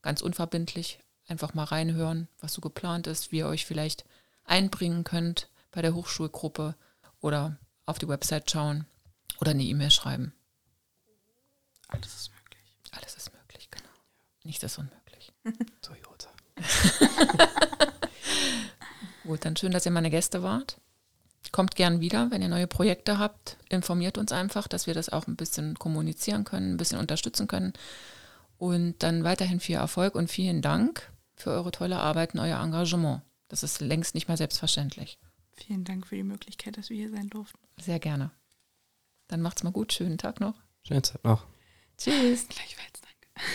ganz 0.03 0.21
unverbindlich 0.21 1.01
einfach 1.27 1.55
mal 1.55 1.65
reinhören, 1.65 2.29
was 2.41 2.53
so 2.53 2.61
geplant 2.61 3.07
ist, 3.07 3.33
wie 3.33 3.38
ihr 3.38 3.47
euch 3.47 3.65
vielleicht 3.65 4.05
einbringen 4.45 5.05
könnt 5.05 5.49
bei 5.71 5.81
der 5.83 5.95
Hochschulgruppe 5.95 6.75
oder 7.21 7.57
auf 7.87 7.99
die 7.99 8.09
Website 8.09 8.51
schauen 8.51 8.87
oder 9.41 9.53
eine 9.53 9.62
E-Mail 9.62 9.91
schreiben. 9.91 10.35
Alles 11.88 12.15
ist 12.15 12.31
möglich. 12.31 12.79
Alles 12.93 13.15
ist 13.17 13.33
möglich, 13.33 13.71
genau. 13.71 13.88
Nichts 14.45 14.62
ist 14.65 14.79
unmöglich. 14.79 15.33
Toyota. 15.83 16.31
Gut, 19.25 19.45
dann 19.45 19.57
schön, 19.57 19.73
dass 19.73 19.87
ihr 19.87 19.93
meine 19.93 20.11
Gäste 20.11 20.43
wart. 20.43 20.79
Kommt 21.53 21.77
gern 21.77 22.01
wieder, 22.01 22.31
wenn 22.31 22.43
ihr 22.43 22.49
neue 22.49 22.67
Projekte 22.67 23.19
habt. 23.19 23.59
Informiert 23.69 24.17
uns 24.19 24.33
einfach, 24.33 24.69
dass 24.69 24.87
wir 24.87 24.95
das 24.95 25.11
auch 25.11 25.27
ein 25.27 25.37
bisschen 25.37 25.79
kommunizieren 25.79 26.45
können, 26.45 26.73
ein 26.73 26.77
bisschen 26.79 26.99
unterstützen 26.99 27.47
können. 27.47 27.75
Und 28.57 29.03
dann 29.03 29.23
weiterhin 29.23 29.61
viel 29.61 29.77
Erfolg 29.77 30.15
und 30.15 30.31
vielen 30.31 30.62
Dank 30.62 31.12
für 31.37 31.51
eure 31.51 31.71
tolle 31.71 31.99
Arbeit 31.99 32.35
und 32.35 32.41
euer 32.41 32.61
Engagement. 32.61 33.23
Das 33.49 33.62
ist 33.62 33.81
längst 33.81 34.15
nicht 34.15 34.29
mehr 34.29 34.37
selbstverständlich. 34.37 35.19
Vielen 35.53 35.85
Dank 35.85 36.07
für 36.07 36.17
die 36.17 36.23
Möglichkeit, 36.23 36.79
dass 36.79 36.88
wir 36.88 36.97
hier 36.97 37.11
sein 37.11 37.29
durften. 37.29 37.59
Sehr 37.79 37.99
gerne. 37.99 38.31
Dann 39.29 39.43
macht's 39.43 39.62
mal 39.62 39.73
gut. 39.73 39.93
Schönen 39.93 40.19
Tag 40.19 40.41
noch. 40.41 40.55
Schönen 40.87 41.03
Tag 41.03 41.23
noch. 41.23 41.47
Tschüss. 41.99 42.49
Gleichfalls, 42.49 43.01
danke. 43.01 43.47